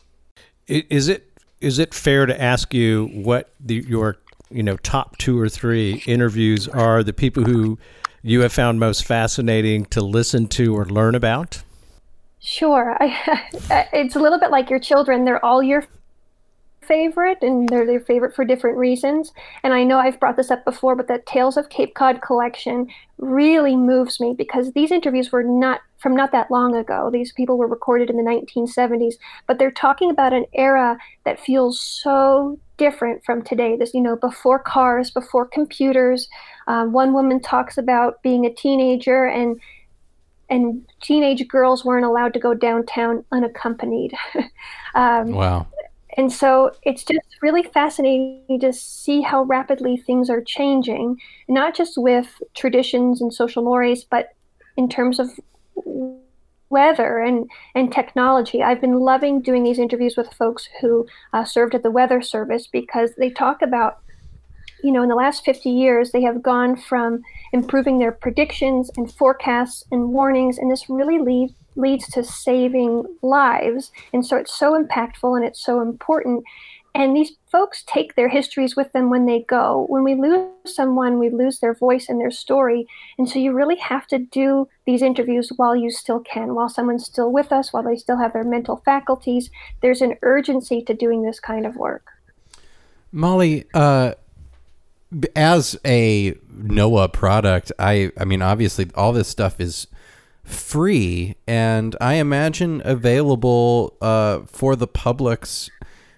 [0.68, 4.18] Is it is it fair to ask you what the, your
[4.50, 7.78] you know top two or three interviews are the people who
[8.24, 11.62] you have found most fascinating to listen to or learn about?
[12.40, 12.98] Sure.
[13.02, 15.26] I, it's a little bit like your children.
[15.26, 15.86] They're all your
[16.88, 19.32] favorite and they're their favorite for different reasons.
[19.64, 22.88] And I know I've brought this up before, but that Tales of Cape Cod collection
[23.18, 27.10] really moves me because these interviews were not from not that long ago.
[27.12, 29.16] These people were recorded in the 1970s,
[29.48, 33.76] but they're talking about an era that feels so different from today.
[33.76, 36.28] This, you know, before cars, before computers.
[36.68, 39.60] Um, one woman talks about being a teenager and
[40.48, 44.14] and teenage girls weren't allowed to go downtown unaccompanied.
[44.96, 45.66] um, wow
[46.18, 51.98] and so it's just really fascinating to see how rapidly things are changing, not just
[51.98, 54.30] with traditions and social mores, but
[54.78, 55.30] in terms of
[56.70, 58.64] weather and, and technology.
[58.64, 62.68] I've been loving doing these interviews with folks who uh, served at the Weather Service
[62.68, 64.00] because they talk about,
[64.84, 69.12] you know, in the last 50 years, they have gone from improving their predictions and
[69.12, 73.92] forecasts and warnings, and this really leads leads to saving lives.
[74.14, 76.44] And so it's so impactful and it's so important.
[76.94, 79.86] And these folks take their histories with them when they go.
[79.90, 82.88] When we lose someone, we lose their voice and their story.
[83.18, 87.06] And so you really have to do these interviews while you still can, while someone's
[87.06, 89.50] still with us, while they still have their mental faculties.
[89.82, 92.08] There's an urgency to doing this kind of work.
[93.12, 94.14] Molly, uh,
[95.36, 99.88] as a NOAA product, I I mean obviously all this stuff is
[100.46, 105.70] free and I imagine available uh, for the public's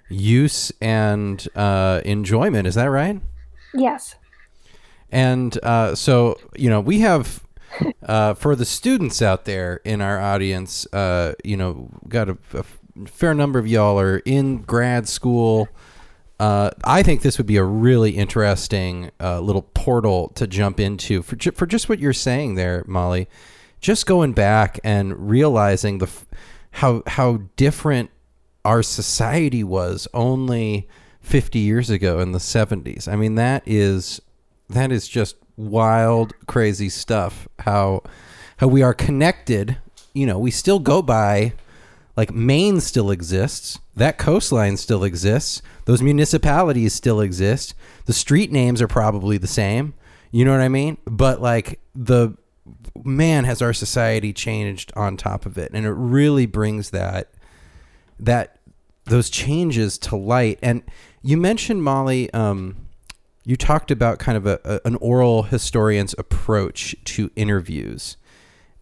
[0.09, 2.67] use and uh, enjoyment.
[2.67, 3.21] Is that right?
[3.73, 4.15] Yes.
[5.11, 7.43] And uh, so you know we have
[8.05, 12.63] uh, for the students out there in our audience, uh, you know, got a, a
[13.05, 15.67] fair number of y'all are in grad school.
[16.39, 21.23] Uh, I think this would be a really interesting uh, little portal to jump into
[21.23, 23.27] for ju- for just what you're saying there, Molly.
[23.79, 26.09] Just going back and realizing the
[26.71, 28.09] how how different
[28.65, 30.87] our society was only
[31.21, 33.07] 50 years ago in the 70s.
[33.07, 34.21] I mean that is
[34.69, 38.03] that is just wild crazy stuff how
[38.57, 39.77] how we are connected,
[40.13, 41.53] you know, we still go by
[42.15, 47.75] like Maine still exists, that coastline still exists, those municipalities still exist.
[48.05, 49.93] The street names are probably the same.
[50.31, 50.97] You know what I mean?
[51.05, 52.35] But like the
[53.03, 57.31] man has our society changed on top of it and it really brings that
[58.19, 58.59] that
[59.05, 60.83] those changes to light and
[61.21, 62.75] you mentioned molly um,
[63.45, 68.17] you talked about kind of a, a, an oral historian's approach to interviews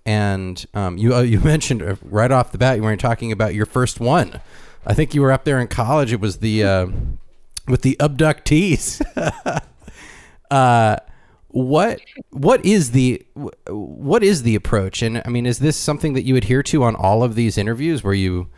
[0.05, 3.53] and um, you uh, you mentioned uh, right off the bat you weren't talking about
[3.53, 4.39] your first one.
[4.85, 6.13] I think you were up there in college.
[6.13, 6.87] It was the uh,
[7.67, 9.01] with the abductees.
[10.51, 10.97] uh,
[11.55, 13.25] what what is the
[13.67, 15.01] what is the approach?
[15.01, 18.03] And I mean, is this something that you adhere to on all of these interviews?
[18.03, 18.49] Where you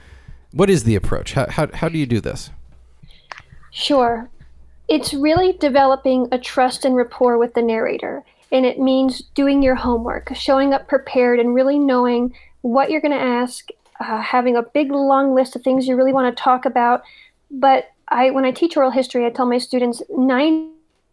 [0.51, 1.33] what is the approach?
[1.33, 2.49] How how, how do you do this?
[3.71, 4.29] Sure.
[4.87, 9.75] It's really developing a trust and rapport with the narrator and it means doing your
[9.75, 14.63] homework, showing up prepared, and really knowing what you're going to ask, uh, having a
[14.63, 17.03] big long list of things you really want to talk about.
[17.51, 20.01] But I, when I teach oral history, I tell my students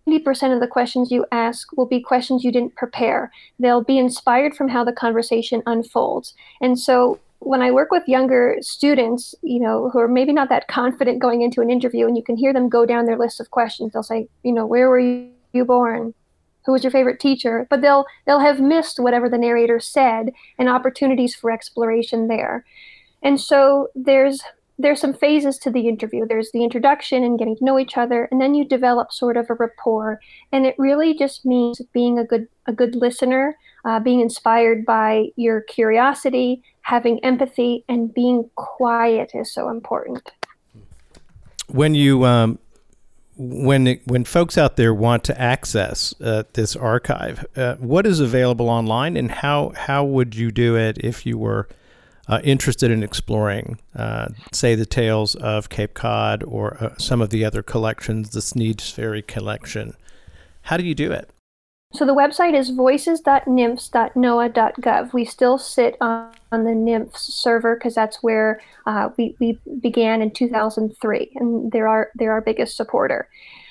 [0.09, 3.31] 90% of the questions you ask will be questions you didn't prepare.
[3.59, 6.35] They'll be inspired from how the conversation unfolds.
[6.61, 10.69] And so when I work with younger students, you know, who are maybe not that
[10.69, 13.51] confident going into an interview, and you can hear them go down their list of
[13.51, 16.15] questions, they'll say, you know, where were you born?
[16.65, 20.69] who was your favorite teacher but they'll they'll have missed whatever the narrator said and
[20.69, 22.65] opportunities for exploration there
[23.23, 24.41] and so there's
[24.79, 26.27] there's some phases to the interview.
[26.27, 29.49] There's the introduction and getting to know each other and then you develop sort of
[29.49, 30.21] a rapport.
[30.53, 35.27] And it really just means being a good a good listener uh, being inspired by
[35.37, 40.33] your curiosity having empathy and being quiet is so important.
[41.69, 42.59] When you um,
[43.37, 48.21] when it, when folks out there want to access uh, this archive, uh, what is
[48.21, 51.69] available online, and how how would you do it if you were
[52.29, 57.31] uh, interested in exploring, uh, say, the tales of Cape Cod or uh, some of
[57.31, 59.95] the other collections, the Sneads Ferry collection?
[60.63, 61.31] How do you do it?
[61.93, 65.13] So the website is voices.nmfs.noaa.gov.
[65.13, 70.21] We still sit on, on the NMFS server because that's where uh, we, we began
[70.21, 73.29] in 2003, and they're our, they're our biggest supporter.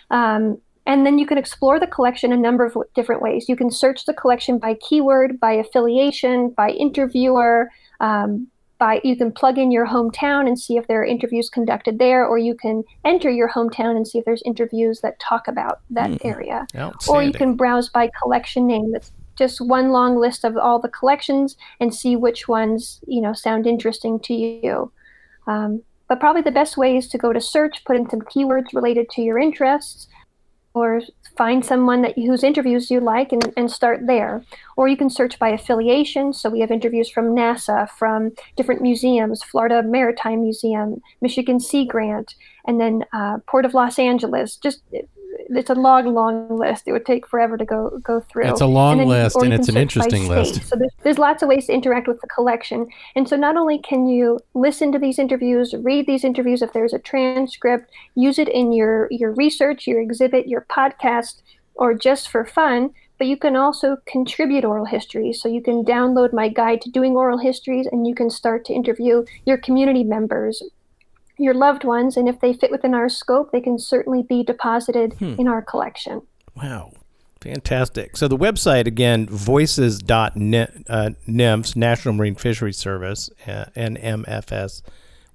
[0.09, 3.49] Um, and then you can explore the collection a number of different ways.
[3.49, 7.69] You can search the collection by keyword, by affiliation, by interviewer,
[8.03, 8.47] um,
[8.79, 12.25] by you can plug in your hometown and see if there are interviews conducted there,
[12.25, 16.11] or you can enter your hometown and see if there's interviews that talk about that
[16.11, 16.67] mm, area.
[17.07, 18.91] Or you can browse by collection name.
[18.91, 23.33] That's just one long list of all the collections and see which ones you know
[23.33, 24.91] sound interesting to you.
[25.47, 28.73] Um, but probably the best way is to go to search, put in some keywords
[28.73, 30.07] related to your interests,
[30.73, 31.01] or
[31.37, 34.43] find someone that whose interviews you like and, and start there.
[34.75, 36.33] Or you can search by affiliation.
[36.33, 42.35] So we have interviews from NASA, from different museums, Florida Maritime Museum, Michigan Sea Grant,
[42.65, 44.57] and then uh, Port of Los Angeles.
[44.57, 44.81] Just
[45.49, 46.83] it's a long, long list.
[46.87, 48.45] It would take forever to go go through.
[48.45, 50.63] It's a long and then, list, and it's an interesting list.
[50.67, 52.87] So there's, there's lots of ways to interact with the collection.
[53.15, 56.93] And so not only can you listen to these interviews, read these interviews if there's
[56.93, 61.41] a transcript, use it in your your research, your exhibit, your podcast,
[61.75, 62.91] or just for fun.
[63.19, 65.41] But you can also contribute oral histories.
[65.41, 68.73] So you can download my guide to doing oral histories, and you can start to
[68.73, 70.63] interview your community members
[71.37, 75.13] your loved ones, and if they fit within our scope, they can certainly be deposited
[75.13, 75.35] hmm.
[75.37, 76.21] in our collection.
[76.55, 76.91] Wow.
[77.41, 78.15] Fantastic.
[78.15, 81.09] So the website again, voices.nymphs, uh,
[81.75, 84.81] National Marine Fisheries Service, uh, NMFS.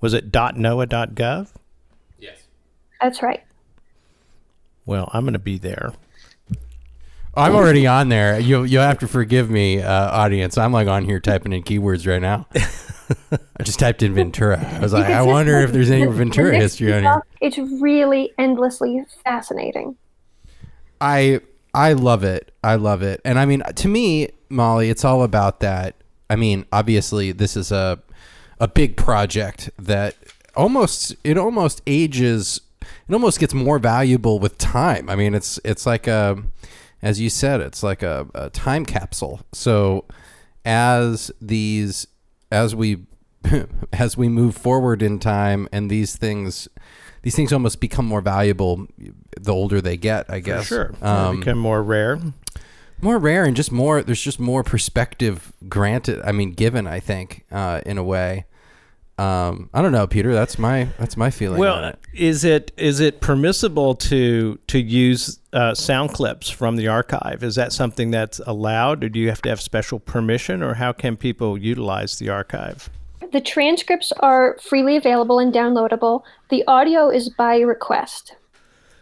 [0.01, 1.53] Was it .noaa.gov?
[2.19, 2.39] Yes.
[3.01, 3.45] That's right.
[4.87, 5.93] Well, I'm going to be there.
[7.39, 8.39] I'm already on there.
[8.39, 10.59] You'll you'll have to forgive me, uh, audience.
[10.59, 12.47] I'm like on here typing in keywords right now.
[12.53, 14.59] I just typed in Ventura.
[14.59, 17.23] I was like, I wonder if there's any Ventura history on here.
[17.41, 19.97] It's really endlessly fascinating.
[21.01, 21.41] I
[21.73, 22.53] I love it.
[22.65, 23.21] I love it.
[23.25, 25.95] And I mean, to me, Molly, it's all about that.
[26.29, 28.01] I mean, obviously, this is a
[28.61, 30.17] a big project that
[30.57, 32.61] almost it almost ages.
[33.09, 35.09] It almost gets more valuable with time.
[35.09, 36.43] I mean, it's it's like a
[37.03, 39.41] as you said, it's like a, a time capsule.
[39.53, 40.05] So
[40.65, 42.07] as these,
[42.51, 43.07] as we,
[43.93, 46.69] as we move forward in time, and these things,
[47.23, 48.87] these things almost become more valuable
[49.41, 50.27] the older they get.
[50.29, 50.69] I guess.
[50.69, 52.21] For sure, um, become more rare.
[53.01, 54.03] More rare and just more.
[54.03, 56.21] There's just more perspective granted.
[56.25, 56.87] I mean, given.
[56.87, 58.47] I think uh, in a way.
[59.19, 60.33] Um, I don't know, Peter.
[60.33, 61.59] That's my that's my feeling.
[61.59, 61.99] Well, it.
[62.15, 67.43] is it is it permissible to to use uh, sound clips from the archive?
[67.43, 70.93] Is that something that's allowed, or do you have to have special permission, or how
[70.93, 72.89] can people utilize the archive?
[73.33, 76.23] The transcripts are freely available and downloadable.
[76.49, 78.37] The audio is by request.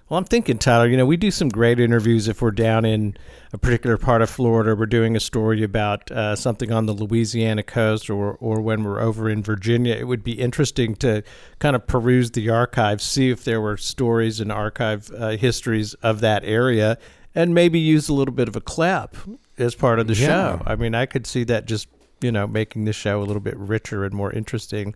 [0.08, 3.16] Well, I'm thinking, Tyler, you know, we do some great interviews if we're down in
[3.56, 4.76] a particular part of Florida.
[4.76, 9.00] We're doing a story about uh, something on the Louisiana coast or, or when we're
[9.00, 9.94] over in Virginia.
[9.94, 11.22] It would be interesting to
[11.58, 16.20] kind of peruse the archives, see if there were stories and archive uh, histories of
[16.20, 16.98] that area,
[17.34, 19.16] and maybe use a little bit of a clap
[19.56, 20.26] as part of the yeah.
[20.26, 20.62] show.
[20.66, 21.88] I mean, I could see that just,
[22.20, 24.94] you know, making the show a little bit richer and more interesting.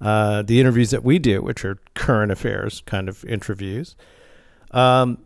[0.00, 3.94] Uh, the interviews that we do, which are current affairs kind of interviews.
[4.70, 5.18] Um,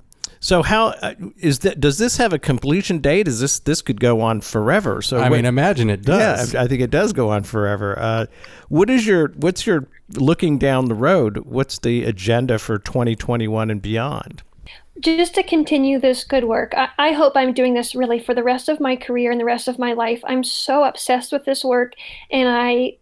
[0.45, 1.81] so how uh, is that?
[1.81, 3.27] Does this have a completion date?
[3.29, 5.01] Is this this could go on forever?
[5.01, 6.53] So I mean, imagine it does.
[6.53, 7.99] Yeah, I think it does go on forever.
[7.99, 8.27] Uh,
[8.69, 11.39] what is your what's your looking down the road?
[11.47, 14.43] What's the agenda for 2021 and beyond?
[15.01, 16.75] Just to continue this good work.
[16.77, 19.47] I, I hope I'm doing this really for the rest of my career and the
[19.47, 20.21] rest of my life.
[20.27, 21.95] I'm so obsessed with this work,
[22.31, 22.99] and I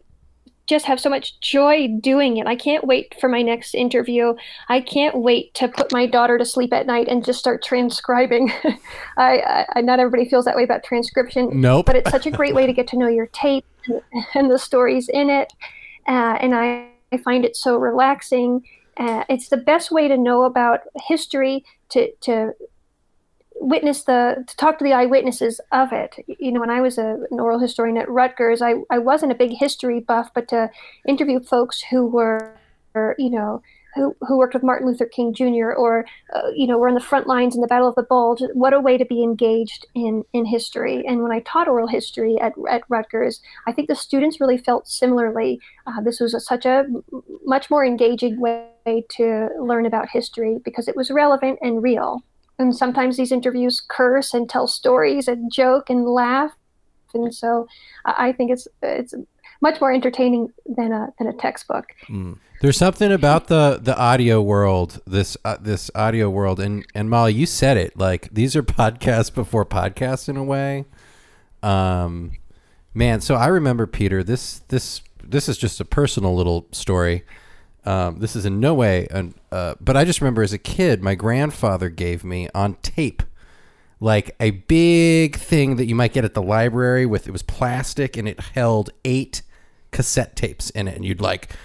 [0.67, 2.47] just have so much joy doing it.
[2.47, 4.35] I can't wait for my next interview.
[4.69, 8.53] I can't wait to put my daughter to sleep at night and just start transcribing.
[9.17, 11.51] I, I, not everybody feels that way about transcription.
[11.61, 11.87] Nope.
[11.87, 14.03] But it's such a great way to get to know your tape and,
[14.35, 15.53] and the stories in it.
[16.07, 18.65] Uh, and I, I find it so relaxing.
[18.97, 22.53] Uh, it's the best way to know about history, to, to
[23.63, 26.17] witness the to talk to the eyewitnesses of it.
[26.27, 29.37] You know when i was a, an oral historian at rutgers I, I wasn't a
[29.37, 30.71] big history buff but to
[31.07, 32.57] interview folks who were
[33.19, 33.63] you know
[33.95, 36.05] who, who worked with martin luther king jr or
[36.35, 38.73] uh, you know were on the front lines in the battle of the bulge what
[38.73, 41.07] a way to be engaged in in history.
[41.07, 44.89] And when i taught oral history at, at rutgers i think the students really felt
[44.89, 45.61] similarly.
[45.87, 46.85] Uh, this was a, such a
[47.45, 52.23] much more engaging way to learn about history because it was relevant and real
[52.59, 56.53] and sometimes these interviews curse and tell stories and joke and laugh.
[57.15, 57.67] And so
[58.07, 59.15] i think it's it's
[59.61, 61.87] much more entertaining than a than a textbook.
[62.09, 62.39] Mm.
[62.61, 66.59] there's something about the the audio world this uh, this audio world.
[66.59, 70.85] And and molly you said it like these are podcasts before podcasts in a way.
[71.63, 72.33] Um
[72.95, 77.25] man so i remember peter this this this is just a personal little story
[77.85, 81.03] um, this is in no way, an, uh, but I just remember as a kid,
[81.03, 83.23] my grandfather gave me on tape,
[83.99, 87.27] like a big thing that you might get at the library with.
[87.27, 89.43] It was plastic and it held eight
[89.91, 91.57] cassette tapes in it, and you'd like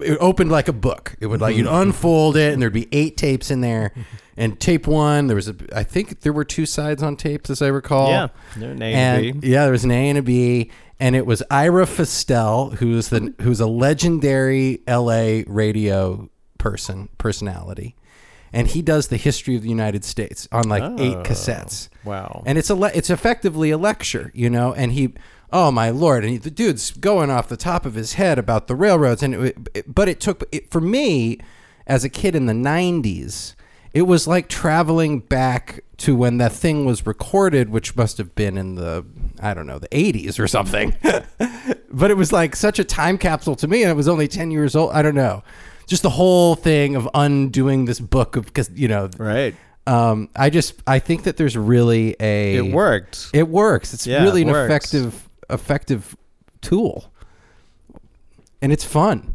[0.00, 1.14] it opened like a book.
[1.20, 1.88] It would like you'd mm-hmm.
[1.88, 3.92] unfold it, and there'd be eight tapes in there.
[4.34, 5.54] And tape one, there was a.
[5.74, 8.08] I think there were two sides on tapes, as I recall.
[8.08, 11.14] Yeah, there an A and, and Yeah, there was an A and a B, and
[11.14, 15.44] it was Ira Fistell, who's the who's a legendary L.A.
[15.46, 17.94] radio person personality,
[18.54, 21.90] and he does the history of the United States on like oh, eight cassettes.
[22.02, 22.42] Wow!
[22.46, 24.72] And it's a le- it's effectively a lecture, you know.
[24.72, 25.12] And he,
[25.52, 28.66] oh my lord, and he, the dude's going off the top of his head about
[28.66, 31.38] the railroads, and it, it, but it took it, for me
[31.86, 33.54] as a kid in the '90s
[33.94, 38.56] it was like traveling back to when that thing was recorded, which must have been
[38.56, 39.04] in the
[39.40, 40.96] I don't know the 80s or something.
[41.90, 44.50] but it was like such a time capsule to me, and it was only 10
[44.50, 44.92] years old.
[44.92, 45.42] I don't know,
[45.86, 49.54] just the whole thing of undoing this book of because you know right.
[49.84, 53.30] Um, I just I think that there's really a it worked.
[53.34, 53.92] It works.
[53.92, 54.70] It's yeah, really it an works.
[54.70, 56.16] effective effective
[56.60, 57.12] tool,
[58.60, 59.34] and it's fun.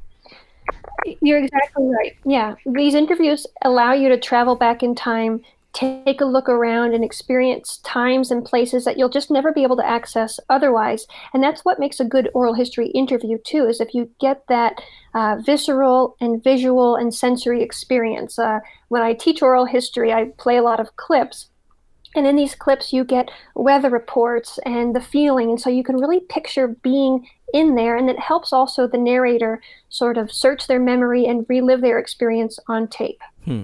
[1.21, 2.17] You're exactly right.
[2.25, 2.55] Yeah.
[2.65, 5.41] These interviews allow you to travel back in time
[5.77, 9.75] take a look around and experience times and places that you'll just never be able
[9.75, 11.05] to access otherwise.
[11.33, 14.81] And that's what makes a good oral history interview, too, is if you get that
[15.13, 18.39] uh, visceral and visual and sensory experience.
[18.39, 21.49] Uh, when I teach oral history, I play a lot of clips.
[22.17, 25.51] And in these clips, you get weather reports and the feeling.
[25.51, 27.95] And so you can really picture being in there.
[27.95, 32.59] And it helps also the narrator sort of search their memory and relive their experience
[32.67, 33.21] on tape.
[33.45, 33.63] Hmm.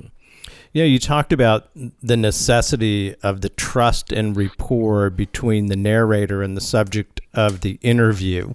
[0.72, 1.70] Yeah, you talked about
[2.02, 7.78] the necessity of the trust and rapport between the narrator and the subject of the
[7.82, 8.54] interview.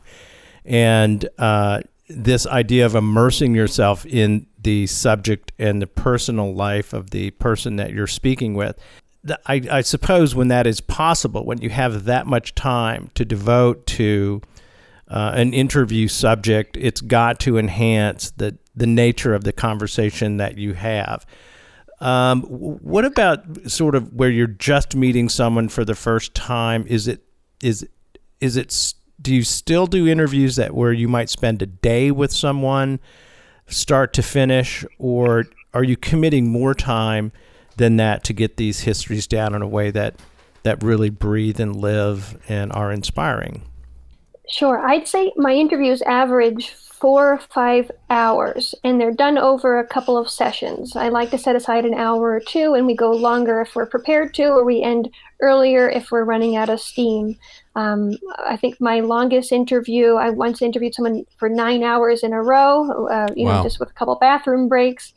[0.64, 7.10] And uh, this idea of immersing yourself in the subject and the personal life of
[7.10, 8.76] the person that you're speaking with.
[9.46, 13.86] I, I suppose when that is possible, when you have that much time to devote
[13.86, 14.40] to
[15.08, 20.58] uh, an interview subject, it's got to enhance the, the nature of the conversation that
[20.58, 21.26] you have.
[22.00, 26.86] Um, what about sort of where you're just meeting someone for the first time?
[26.86, 27.22] Is it
[27.60, 27.88] is
[28.40, 32.32] is it do you still do interviews that where you might spend a day with
[32.32, 33.00] someone,
[33.66, 37.32] start to finish, or are you committing more time
[37.78, 40.16] than that to get these histories down in a way that
[40.62, 43.62] that really breathe and live and are inspiring?
[44.50, 49.86] Sure, I'd say my interviews average four or five hours, and they're done over a
[49.86, 50.96] couple of sessions.
[50.96, 53.86] I like to set aside an hour or two, and we go longer if we're
[53.86, 55.08] prepared to, or we end
[55.40, 57.36] earlier if we're running out of steam.
[57.76, 62.42] Um, I think my longest interview, I once interviewed someone for nine hours in a
[62.42, 63.58] row, uh, you wow.
[63.58, 65.12] know, just with a couple bathroom breaks.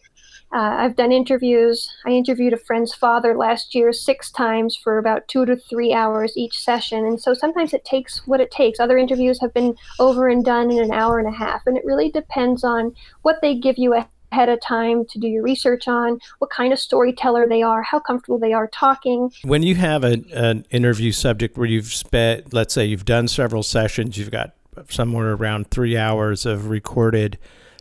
[0.54, 1.90] Uh, I've done interviews.
[2.06, 6.34] I interviewed a friend's father last year six times for about two to three hours
[6.36, 7.06] each session.
[7.06, 8.80] And so sometimes it takes what it takes.
[8.80, 11.62] Other interviews have been over and done in an hour and a half.
[11.66, 13.94] And it really depends on what they give you
[14.32, 18.00] ahead of time to do your research on, what kind of storyteller they are, how
[18.00, 19.32] comfortable they are talking.
[19.44, 23.64] When you have a, an interview subject where you've spent, let's say you've done several
[23.64, 24.54] sessions, you've got
[24.90, 27.38] somewhere around three hours of recorded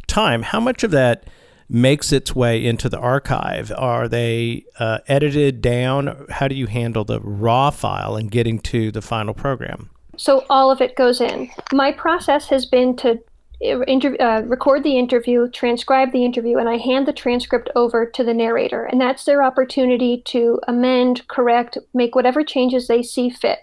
[0.06, 1.24] time, how much of that
[1.70, 3.72] makes its way into the archive?
[3.76, 6.26] Are they uh, edited down?
[6.28, 9.90] How do you handle the raw file and getting to the final program?
[10.16, 11.50] So all of it goes in.
[11.72, 13.20] My process has been to
[13.62, 18.04] uh, inter- uh, record the interview, transcribe the interview, and I hand the transcript over
[18.04, 18.84] to the narrator.
[18.84, 23.60] And that's their opportunity to amend, correct, make whatever changes they see fit.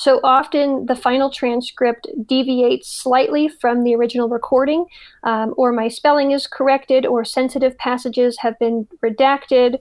[0.00, 4.86] So often the final transcript deviates slightly from the original recording,
[5.24, 9.78] um, or my spelling is corrected, or sensitive passages have been redacted,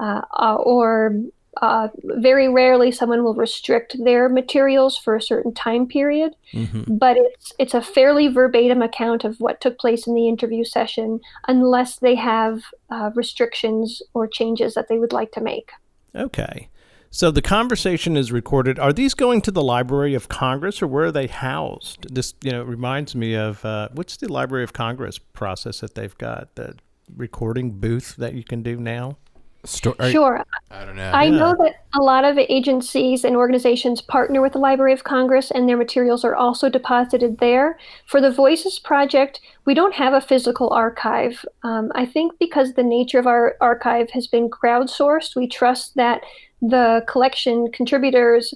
[0.00, 1.14] uh, uh, or
[1.62, 6.34] uh, very rarely someone will restrict their materials for a certain time period.
[6.52, 6.96] Mm-hmm.
[6.96, 11.20] But it's it's a fairly verbatim account of what took place in the interview session,
[11.46, 15.70] unless they have uh, restrictions or changes that they would like to make.
[16.16, 16.70] Okay.
[17.12, 18.78] So the conversation is recorded.
[18.78, 22.14] Are these going to the Library of Congress or where are they housed?
[22.14, 26.16] This, you know, reminds me of uh, what's the Library of Congress process that they've
[26.18, 26.76] got the
[27.16, 29.16] recording booth that you can do now.
[29.64, 30.42] Sto- sure.
[30.70, 31.10] I don't know.
[31.10, 31.30] I yeah.
[31.30, 35.68] know that a lot of agencies and organizations partner with the Library of Congress, and
[35.68, 37.78] their materials are also deposited there.
[38.06, 41.44] For the Voices Project, we don't have a physical archive.
[41.62, 46.22] Um, I think because the nature of our archive has been crowdsourced, we trust that
[46.60, 48.54] the collection contributors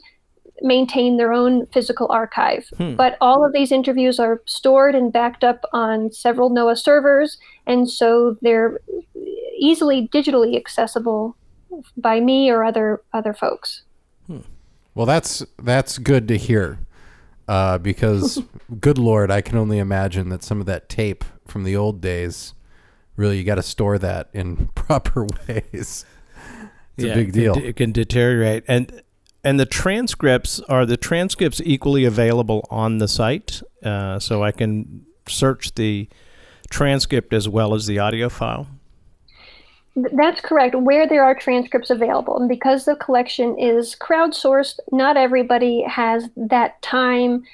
[0.61, 2.69] maintain their own physical archive.
[2.77, 2.95] Hmm.
[2.95, 7.89] But all of these interviews are stored and backed up on several NOAA servers, and
[7.89, 8.81] so they're
[9.59, 11.37] easily digitally accessible
[11.97, 13.83] by me or other other folks.
[14.27, 14.41] Hmm.
[14.95, 16.79] Well, that's that's good to hear,
[17.49, 18.43] uh, because
[18.81, 22.55] good lord, I can only imagine that some of that tape from the old days,
[23.17, 26.05] really, you got to store that in proper ways.
[26.97, 27.53] It's yeah, a big deal.
[27.53, 29.03] It can, it can deteriorate, and
[29.43, 35.05] and the transcripts are the transcripts equally available on the site, uh, so I can
[35.29, 36.09] search the
[36.71, 38.67] transcript as well as the audio file.
[39.97, 40.75] That's correct.
[40.75, 46.81] Where there are transcripts available, and because the collection is crowdsourced, not everybody has that
[46.83, 47.45] time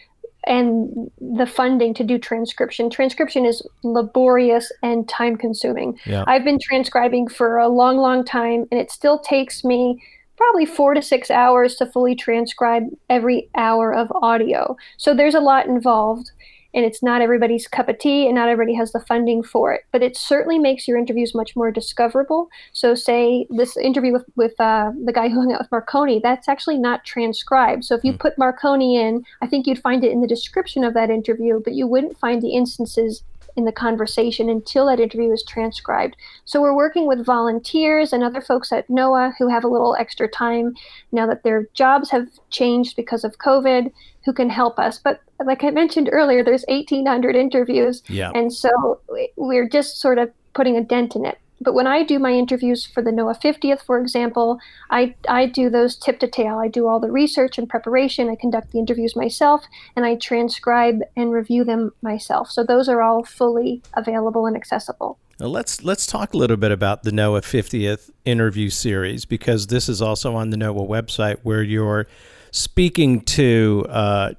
[0.47, 2.91] and the funding to do transcription.
[2.91, 5.99] Transcription is laborious and time consuming.
[6.07, 6.25] Yeah.
[6.27, 10.03] I've been transcribing for a long, long time, and it still takes me
[10.37, 14.75] probably four to six hours to fully transcribe every hour of audio.
[14.97, 16.31] So there's a lot involved
[16.75, 19.83] and it's not everybody's cup of tea and not everybody has the funding for it.
[19.93, 22.49] But it certainly makes your interviews much more discoverable.
[22.73, 26.49] So say this interview with, with uh, the guy who hung out with marconi that's
[26.49, 27.85] actually not transcribed.
[27.85, 28.19] So if you mm.
[28.19, 31.75] put marconi in i think you'd find it in the description of that interview but
[31.75, 33.23] you wouldn't find the instances
[33.57, 36.17] in the conversation until that interview is transcribed.
[36.45, 40.29] So we're working with volunteers and other folks at NOAA who have a little extra
[40.29, 40.75] time
[41.13, 43.93] now that their jobs have changed because of COVID
[44.25, 44.99] who can help us.
[44.99, 48.03] But like I mentioned earlier, there's 1,800 interviews.
[48.09, 48.33] Yeah.
[48.35, 49.01] And so
[49.37, 51.39] we're just sort of putting a dent in it.
[51.61, 54.59] But when I do my interviews for the NOAA 50th, for example,
[54.91, 56.59] I, I do those tip to tail.
[56.59, 58.31] I do all the research and preparation.
[58.31, 62.51] I conduct the interviews myself, and I transcribe and review them myself.
[62.51, 65.19] So those are all fully available and accessible.
[65.39, 69.89] Now let's let's talk a little bit about the NOAA 50th interview series because this
[69.89, 72.07] is also on the NOAA website where you're
[72.51, 74.33] speaking to uh,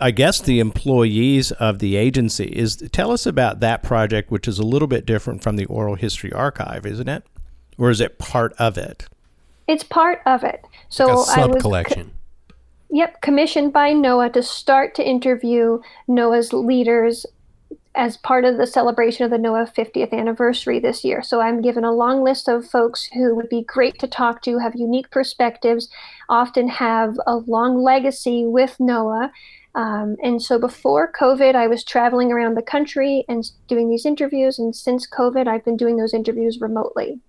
[0.00, 4.58] I guess the employees of the agency is tell us about that project, which is
[4.58, 7.24] a little bit different from the oral history archive, isn't it?
[7.76, 9.06] Or is it part of it?
[9.66, 10.64] It's part of it.
[10.88, 12.12] So like a I sub was collection.
[12.90, 17.26] Yep, commissioned by NOAA to start to interview NOAA's leaders
[17.94, 21.20] as part of the celebration of the NOAA 50th anniversary this year.
[21.20, 24.58] So I'm given a long list of folks who would be great to talk to,
[24.58, 25.88] have unique perspectives,
[26.28, 29.30] often have a long legacy with NOAA.
[29.74, 34.58] Um, and so before COVID, I was traveling around the country and doing these interviews.
[34.58, 37.20] And since COVID, I've been doing those interviews remotely.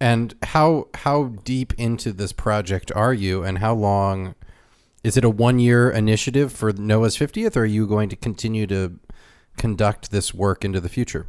[0.00, 4.34] And how how deep into this project are you, and how long?
[5.04, 8.66] Is it a one year initiative for NOAA's 50th, or are you going to continue
[8.66, 8.98] to
[9.56, 11.28] conduct this work into the future?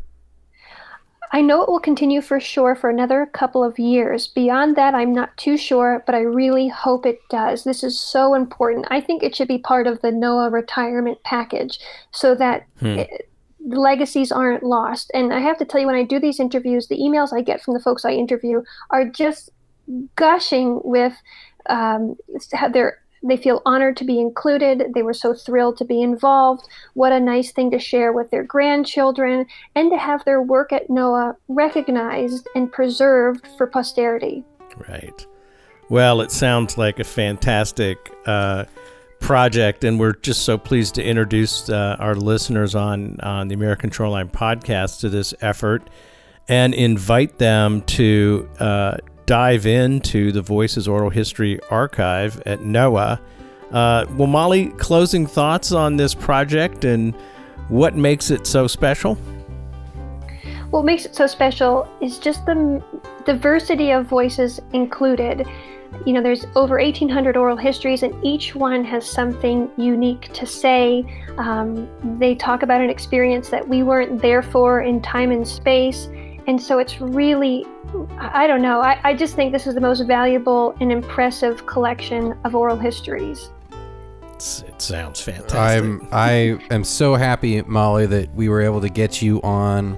[1.34, 4.28] I know it will continue for sure for another couple of years.
[4.28, 7.64] Beyond that, I'm not too sure, but I really hope it does.
[7.64, 8.86] This is so important.
[8.92, 11.80] I think it should be part of the NOAA retirement package
[12.12, 13.30] so that it,
[13.66, 15.10] legacies aren't lost.
[15.16, 17.64] And I have to tell you, when I do these interviews, the emails I get
[17.64, 18.62] from the folks I interview
[18.92, 19.50] are just
[20.16, 21.14] gushing with
[21.68, 22.16] um,
[22.54, 24.92] how they're they feel honored to be included.
[24.94, 26.68] They were so thrilled to be involved.
[26.94, 29.46] What a nice thing to share with their grandchildren
[29.76, 34.44] and to have their work at NOAA recognized and preserved for posterity.
[34.90, 35.26] Right.
[35.90, 38.66] Well, it sounds like a fantastic uh,
[39.20, 43.90] project, and we're just so pleased to introduce uh, our listeners on on the American
[43.90, 45.90] Shoreline podcast to this effort,
[46.48, 53.20] and invite them to uh, dive into the Voices Oral History Archive at NOAA.
[53.72, 57.16] Uh, well, Molly, closing thoughts on this project and
[57.70, 59.16] what makes it so special?
[60.70, 62.84] What makes it so special is just the
[63.26, 65.48] diversity of voices included.
[66.06, 71.06] You know, there's over 1,800 oral histories, and each one has something unique to say.
[71.38, 71.88] Um,
[72.20, 76.10] they talk about an experience that we weren't there for in time and space.
[76.48, 77.66] And so it's really,
[78.18, 82.38] I don't know, I, I just think this is the most valuable and impressive collection
[82.44, 83.50] of oral histories.
[84.34, 85.58] It's, it sounds fantastic.
[85.58, 89.98] I'm I am so happy, Molly, that we were able to get you on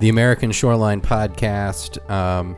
[0.00, 2.10] the American Shoreline podcast.
[2.10, 2.56] Um,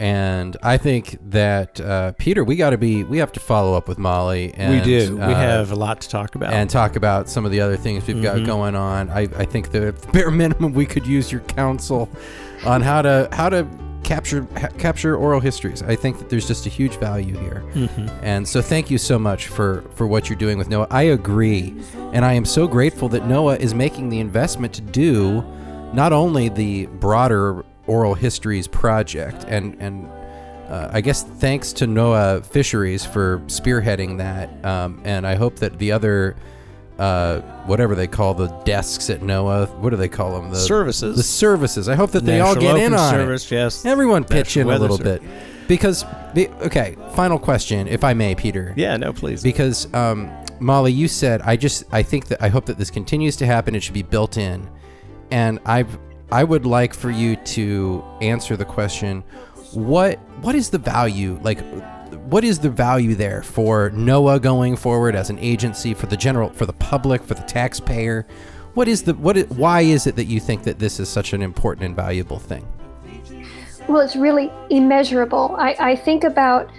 [0.00, 3.88] and I think that uh, Peter, we got to be we have to follow up
[3.88, 4.52] with Molly.
[4.56, 5.22] And, we do.
[5.22, 6.52] uh, we have a lot to talk about.
[6.52, 9.08] and talk about some of the other things we've got going on.
[9.10, 12.08] I, I think the bare minimum we could use your counsel
[12.66, 13.66] on how to how to
[14.04, 15.82] capture ha- capture oral histories.
[15.82, 17.64] I think that there's just a huge value here.
[18.22, 20.86] And so thank you so much for for what you're doing with NOAA.
[20.90, 21.74] I agree,
[22.12, 25.42] and I am so grateful that NOAA is making the investment to do
[25.92, 30.08] not only the broader oral histories project and and
[30.68, 35.78] uh, I guess thanks to NOAA Fisheries for spearheading that, um, and I hope that
[35.78, 36.36] the other,
[36.98, 40.50] uh, whatever they call the desks at NOAA, what do they call them?
[40.50, 41.16] The Services.
[41.16, 41.88] The services.
[41.88, 43.54] I hope that they all National get in Open on Service, it.
[43.54, 43.84] yes.
[43.86, 45.20] Everyone pitch National in a Weather little Service.
[45.20, 46.96] bit, because the, okay.
[47.14, 48.74] Final question, if I may, Peter.
[48.76, 49.42] yeah, no, please.
[49.42, 50.30] Because um,
[50.60, 53.74] Molly, you said I just I think that I hope that this continues to happen.
[53.74, 54.68] It should be built in,
[55.30, 55.84] and I
[56.30, 59.22] I would like for you to answer the question:
[59.72, 61.58] what what is the value like?
[62.16, 66.50] What is the value there for NOAA going forward as an agency for the general
[66.50, 68.26] for the public for the taxpayer?
[68.74, 69.36] What is the what?
[69.38, 72.38] i- Why is it that you think that this is such an important and valuable
[72.38, 72.66] thing?
[73.88, 75.54] Well, it's really immeasurable.
[75.58, 76.70] I, I think about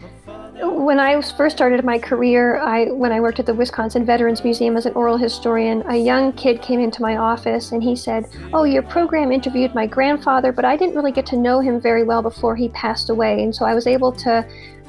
[0.62, 4.76] when I first started my career, I when I worked at the Wisconsin Veterans Museum
[4.78, 8.64] as an oral historian, a young kid came into my office and he said, "Oh,
[8.64, 12.22] your program interviewed my grandfather, but I didn't really get to know him very well
[12.22, 14.46] before he passed away." And so I was able to,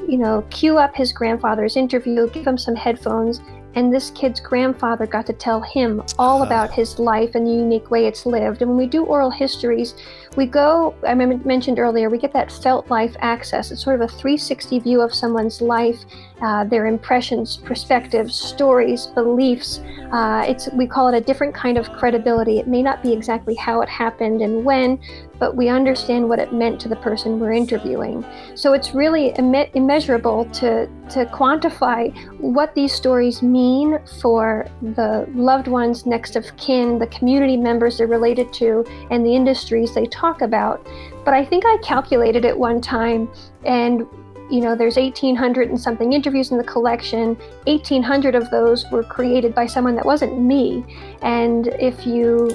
[0.08, 3.40] you know, cue up his grandfather's interview, give him some headphones,
[3.76, 7.90] and this kid's grandfather got to tell him all about his life and the unique
[7.90, 8.62] way it's lived.
[8.62, 9.94] And when we do oral histories,
[10.34, 13.70] we go, I mentioned earlier, we get that felt life access.
[13.70, 16.06] It's sort of a 360 view of someone's life,
[16.42, 19.80] uh, their impressions, perspectives, stories, beliefs.
[20.12, 22.58] Uh, it's we call it a different kind of credibility.
[22.58, 24.98] It may not be exactly how it happened and when,
[25.38, 28.24] but we understand what it meant to the person we're interviewing.
[28.54, 35.68] So it's really Im- immeasurable to to quantify what these stories mean for the loved
[35.68, 40.42] ones next of kin, the community members they're related to, and the industries they talk
[40.42, 40.86] about.
[41.24, 43.28] But I think I calculated it one time
[43.64, 44.06] and
[44.50, 47.34] you know, there's 1,800 and something interviews in the collection.
[47.64, 50.84] 1,800 of those were created by someone that wasn't me.
[51.22, 52.50] And if you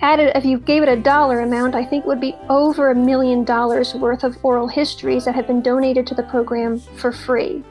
[0.00, 2.94] added, if you gave it a dollar amount, I think it would be over a
[2.94, 7.64] million dollars worth of oral histories that have been donated to the program for free.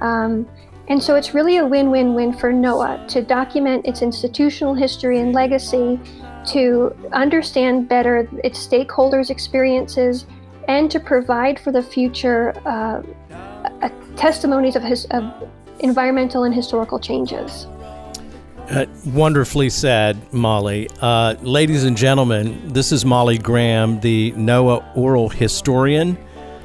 [0.00, 0.48] Um,
[0.88, 5.18] and so it's really a win win win for NOAA to document its institutional history
[5.18, 5.98] and legacy,
[6.46, 10.26] to understand better its stakeholders' experiences,
[10.68, 13.02] and to provide for the future uh,
[14.16, 15.24] testimonies of, his, of
[15.80, 17.66] environmental and historical changes.
[18.68, 20.88] Uh, wonderfully said, Molly.
[21.00, 26.18] Uh, ladies and gentlemen, this is Molly Graham, the NOAA oral historian.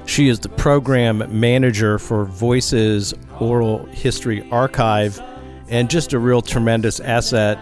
[0.08, 5.22] She is the program manager for Voices Oral History Archive
[5.70, 7.60] and just a real tremendous asset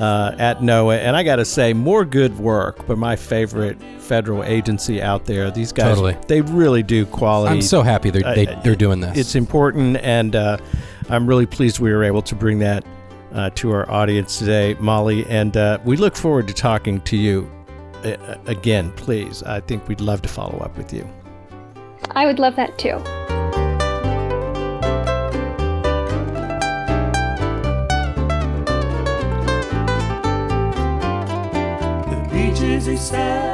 [0.00, 0.98] uh, at NOAA.
[0.98, 5.50] And I got to say, more good work, but my favorite federal agency out there.
[5.50, 6.16] These guys, totally.
[6.26, 7.54] they really do quality.
[7.54, 9.16] I'm so happy they're, they, are they are doing this.
[9.16, 10.56] It's important, and uh,
[11.10, 12.84] I'm really pleased we were able to bring that
[13.32, 15.26] uh, to our audience today, Molly.
[15.26, 17.50] And uh, we look forward to talking to you
[18.02, 19.42] uh, again, please.
[19.42, 21.08] I think we'd love to follow up with you.
[22.12, 22.98] I would love that too.
[32.40, 33.49] Beaches he sat